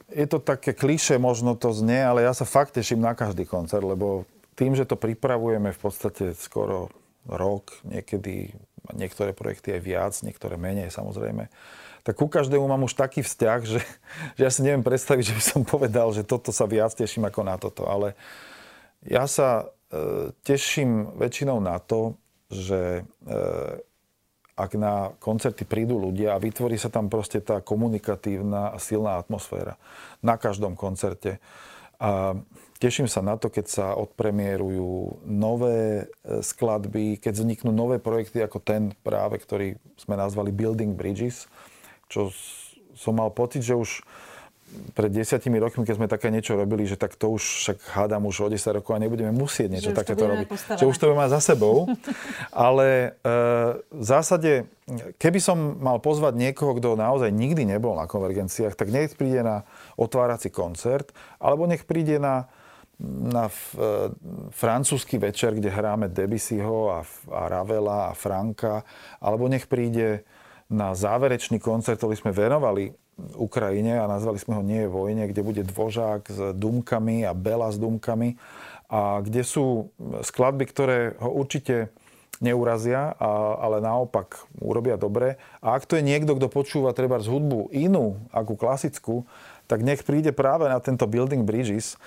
je 0.07 0.25
to 0.27 0.39
také 0.39 0.71
kliše, 0.71 1.19
možno 1.19 1.59
to 1.59 1.75
znie, 1.75 1.99
ale 1.99 2.23
ja 2.23 2.31
sa 2.31 2.47
fakt 2.47 2.79
teším 2.79 3.03
na 3.03 3.11
každý 3.11 3.43
koncert, 3.43 3.83
lebo 3.83 4.23
tým, 4.55 4.73
že 4.73 4.87
to 4.87 4.95
pripravujeme 4.95 5.75
v 5.75 5.79
podstate 5.79 6.31
skoro 6.33 6.89
rok, 7.27 7.75
niekedy 7.83 8.55
niektoré 8.95 9.35
projekty 9.35 9.75
aj 9.75 9.81
viac, 9.83 10.13
niektoré 10.23 10.55
menej 10.55 10.87
samozrejme, 10.95 11.51
tak 12.07 12.15
ku 12.15 12.31
každému 12.31 12.63
mám 12.71 12.87
už 12.87 12.95
taký 12.95 13.19
vzťah, 13.19 13.59
že, 13.67 13.83
že 14.39 14.41
ja 14.47 14.47
si 14.47 14.63
neviem 14.63 14.79
predstaviť, 14.79 15.23
že 15.27 15.35
by 15.35 15.43
som 15.43 15.61
povedal, 15.67 16.07
že 16.15 16.23
toto 16.23 16.55
sa 16.55 16.63
viac 16.63 16.95
teším 16.95 17.27
ako 17.27 17.41
na 17.43 17.59
toto. 17.59 17.83
Ale 17.83 18.15
ja 19.03 19.27
sa 19.27 19.67
teším 20.43 21.15
väčšinou 21.19 21.59
na 21.59 21.79
to, 21.79 22.15
že 22.47 23.03
ak 24.57 24.71
na 24.73 25.13
koncerty 25.21 25.69
prídu 25.69 26.01
ľudia 26.01 26.33
a 26.33 26.41
vytvorí 26.41 26.81
sa 26.81 26.89
tam 26.89 27.13
proste 27.13 27.37
tá 27.45 27.61
komunikatívna 27.61 28.73
a 28.73 28.77
silná 28.81 29.21
atmosféra 29.21 29.77
na 30.25 30.33
každom 30.33 30.73
koncerte. 30.73 31.37
A 32.01 32.33
teším 32.81 33.05
sa 33.05 33.21
na 33.21 33.37
to, 33.37 33.53
keď 33.53 33.65
sa 33.69 33.85
odpremierujú 33.93 35.21
nové 35.25 36.09
e, 36.09 36.41
skladby, 36.45 37.21
keď 37.21 37.41
vzniknú 37.41 37.73
nové 37.73 37.97
projekty 37.97 38.41
ako 38.41 38.61
ten 38.61 38.93
práve, 39.01 39.41
ktorý 39.41 39.77
sme 39.97 40.13
nazvali 40.13 40.53
Building 40.53 40.93
Bridges, 40.93 41.49
čo 42.05 42.29
som 42.93 43.17
mal 43.17 43.33
pocit, 43.33 43.65
že 43.65 43.77
už 43.77 44.01
pred 44.67 45.11
desiatimi 45.13 45.57
rokmi, 45.61 45.87
keď 45.87 45.95
sme 45.95 46.07
také 46.11 46.27
niečo 46.27 46.59
robili, 46.59 46.83
že 46.83 46.99
tak 46.99 47.15
to 47.15 47.31
už 47.31 47.43
však 47.43 47.77
hádam 47.95 48.27
už 48.27 48.35
o 48.43 48.47
10 48.51 48.77
rokov 48.81 48.97
a 48.97 48.99
nebudeme 48.99 49.31
musieť 49.31 49.69
niečo 49.71 49.91
že 49.93 49.97
takéto 49.97 50.27
robiť. 50.27 50.47
Postarané. 50.47 50.79
Že 50.79 50.85
už 50.91 50.97
to 50.97 51.05
bude 51.07 51.19
mať 51.23 51.31
za 51.31 51.41
sebou. 51.53 51.75
Ale 52.67 52.87
e, 52.87 53.09
v 53.79 54.03
zásade, 54.03 54.67
keby 55.17 55.39
som 55.39 55.79
mal 55.79 56.03
pozvať 56.03 56.35
niekoho, 56.35 56.75
kto 56.75 56.99
naozaj 56.99 57.31
nikdy 57.31 57.63
nebol 57.63 57.95
na 57.95 58.09
konvergenciách, 58.09 58.75
tak 58.75 58.91
nech 58.91 59.15
príde 59.15 59.41
na 59.41 59.63
otvárací 59.95 60.51
koncert, 60.51 61.15
alebo 61.39 61.63
nech 61.65 61.87
príde 61.87 62.19
na 62.19 62.51
na 62.97 63.45
f, 63.45 63.77
e, 63.77 64.09
francúzsky 64.49 65.21
večer, 65.21 65.53
kde 65.53 65.69
hráme 65.69 66.09
Debussyho 66.09 66.97
a, 66.97 67.05
a 67.29 67.41
Ravela 67.45 68.09
a 68.09 68.17
Franka, 68.17 68.81
alebo 69.21 69.45
nech 69.45 69.69
príde 69.69 70.25
na 70.65 70.97
záverečný 70.97 71.61
koncert, 71.61 72.01
ktorý 72.01 72.17
sme 72.17 72.33
venovali 72.33 72.89
Ukrajine 73.17 73.97
a 73.97 74.05
nazvali 74.05 74.37
sme 74.37 74.53
ho 74.57 74.63
Nie 74.63 74.85
je 74.85 74.93
vojne, 74.93 75.23
kde 75.25 75.41
bude 75.41 75.61
Dvožák 75.65 76.29
s 76.29 76.39
Dumkami 76.53 77.25
a 77.25 77.33
Bela 77.33 77.73
s 77.73 77.81
Dumkami 77.81 78.37
a 78.87 79.19
kde 79.19 79.43
sú 79.43 79.91
skladby, 80.23 80.63
ktoré 80.69 80.99
ho 81.19 81.33
určite 81.33 81.91
neurazia, 82.37 83.17
a, 83.17 83.57
ale 83.57 83.81
naopak 83.81 84.37
urobia 84.61 84.95
dobre. 84.95 85.41
A 85.59 85.73
ak 85.73 85.89
to 85.89 85.97
je 85.97 86.05
niekto, 86.05 86.37
kto 86.37 86.47
počúva 86.47 86.93
treba 86.93 87.17
z 87.17 87.33
hudbu 87.33 87.73
inú, 87.73 88.21
ako 88.29 88.53
klasickú, 88.53 89.25
tak 89.67 89.83
nech 89.83 90.05
príde 90.05 90.31
práve 90.31 90.69
na 90.69 90.79
tento 90.79 91.03
Building 91.09 91.43
Bridges, 91.43 91.97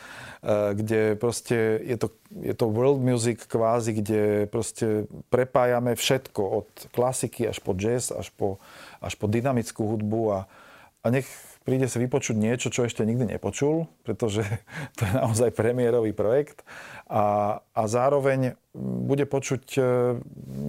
e, 0.41 0.73
kde 0.73 1.19
proste 1.19 1.83
je 1.83 1.97
to, 1.99 2.09
je 2.41 2.55
to 2.57 2.71
world 2.71 3.03
music 3.03 3.45
kvázi, 3.45 4.01
kde 4.01 4.49
proste 4.49 5.11
prepájame 5.29 5.93
všetko 5.99 6.41
od 6.41 6.69
klasiky 6.95 7.51
až 7.51 7.59
po 7.61 7.77
jazz, 7.77 8.15
až 8.15 8.33
po, 8.33 8.63
až 9.03 9.19
po 9.19 9.27
dynamickú 9.29 9.85
hudbu 9.85 10.23
a, 10.33 10.39
a 11.01 11.07
nech 11.09 11.27
príde 11.65 11.87
si 11.87 12.01
vypočuť 12.01 12.37
niečo, 12.37 12.69
čo 12.73 12.85
ešte 12.89 13.05
nikdy 13.05 13.37
nepočul, 13.37 13.89
pretože 14.05 14.45
to 14.97 15.07
je 15.07 15.13
naozaj 15.17 15.55
premiérový 15.55 16.13
projekt 16.17 16.65
a, 17.09 17.59
a 17.75 17.83
zároveň 17.87 18.57
bude 18.77 19.27
počuť 19.27 19.65
e, 19.77 19.81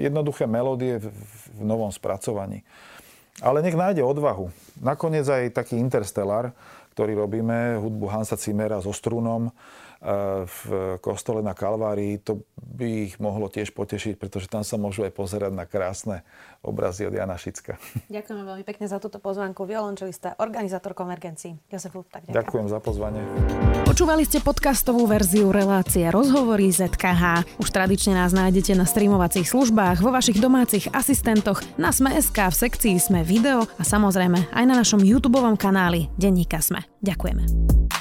jednoduché 0.02 0.50
melódie 0.50 1.00
v, 1.00 1.08
v 1.56 1.62
novom 1.64 1.94
spracovaní. 1.94 2.66
Ale 3.42 3.64
nech 3.66 3.74
nájde 3.74 4.06
odvahu. 4.06 4.54
Nakoniec 4.84 5.26
aj 5.26 5.56
taký 5.56 5.80
Interstellar, 5.80 6.54
ktorý 6.94 7.16
robíme, 7.18 7.80
hudbu 7.80 8.06
Hansa 8.12 8.36
Cimera 8.36 8.84
so 8.84 8.92
strunom, 8.92 9.50
v 10.02 10.98
kostole 10.98 11.46
na 11.46 11.54
Kalvárii, 11.54 12.18
to 12.18 12.42
by 12.58 13.14
ich 13.14 13.22
mohlo 13.22 13.46
tiež 13.54 13.70
potešiť, 13.78 14.18
pretože 14.18 14.50
tam 14.50 14.66
sa 14.66 14.74
môžu 14.82 15.06
aj 15.06 15.14
pozerať 15.14 15.54
na 15.54 15.70
krásne 15.70 16.26
obrazy 16.66 17.06
od 17.06 17.14
Jana 17.14 17.38
Šicka. 17.38 17.78
Ďakujeme 18.10 18.42
veľmi 18.42 18.66
pekne 18.66 18.90
za 18.90 18.98
túto 18.98 19.22
pozvánku. 19.22 19.62
Violončelista, 19.70 20.34
organizátor 20.42 20.98
konvergencií. 20.98 21.54
Josef 21.70 21.94
tak 22.10 22.26
ďakujem. 22.26 22.34
ďakujem 22.34 22.68
za 22.74 22.80
pozvanie. 22.82 23.22
Počúvali 23.86 24.26
ste 24.26 24.42
podcastovú 24.42 25.06
verziu 25.06 25.54
relácie 25.54 26.10
Rozhovory 26.10 26.74
ZKH. 26.74 27.62
Už 27.62 27.70
tradične 27.70 28.18
nás 28.18 28.34
nájdete 28.34 28.74
na 28.74 28.90
streamovacích 28.90 29.46
službách, 29.46 30.02
vo 30.02 30.10
vašich 30.10 30.42
domácich 30.42 30.90
asistentoch, 30.90 31.62
na 31.78 31.94
Sme.sk, 31.94 32.50
v 32.50 32.56
sekcii 32.58 32.96
Sme 32.98 33.22
video 33.22 33.70
a 33.78 33.84
samozrejme 33.86 34.50
aj 34.50 34.66
na 34.66 34.74
našom 34.74 35.06
YouTube 35.06 35.38
kanáli 35.62 36.10
Denníka 36.18 36.58
Sme. 36.58 36.82
Ďakujeme. 37.06 38.01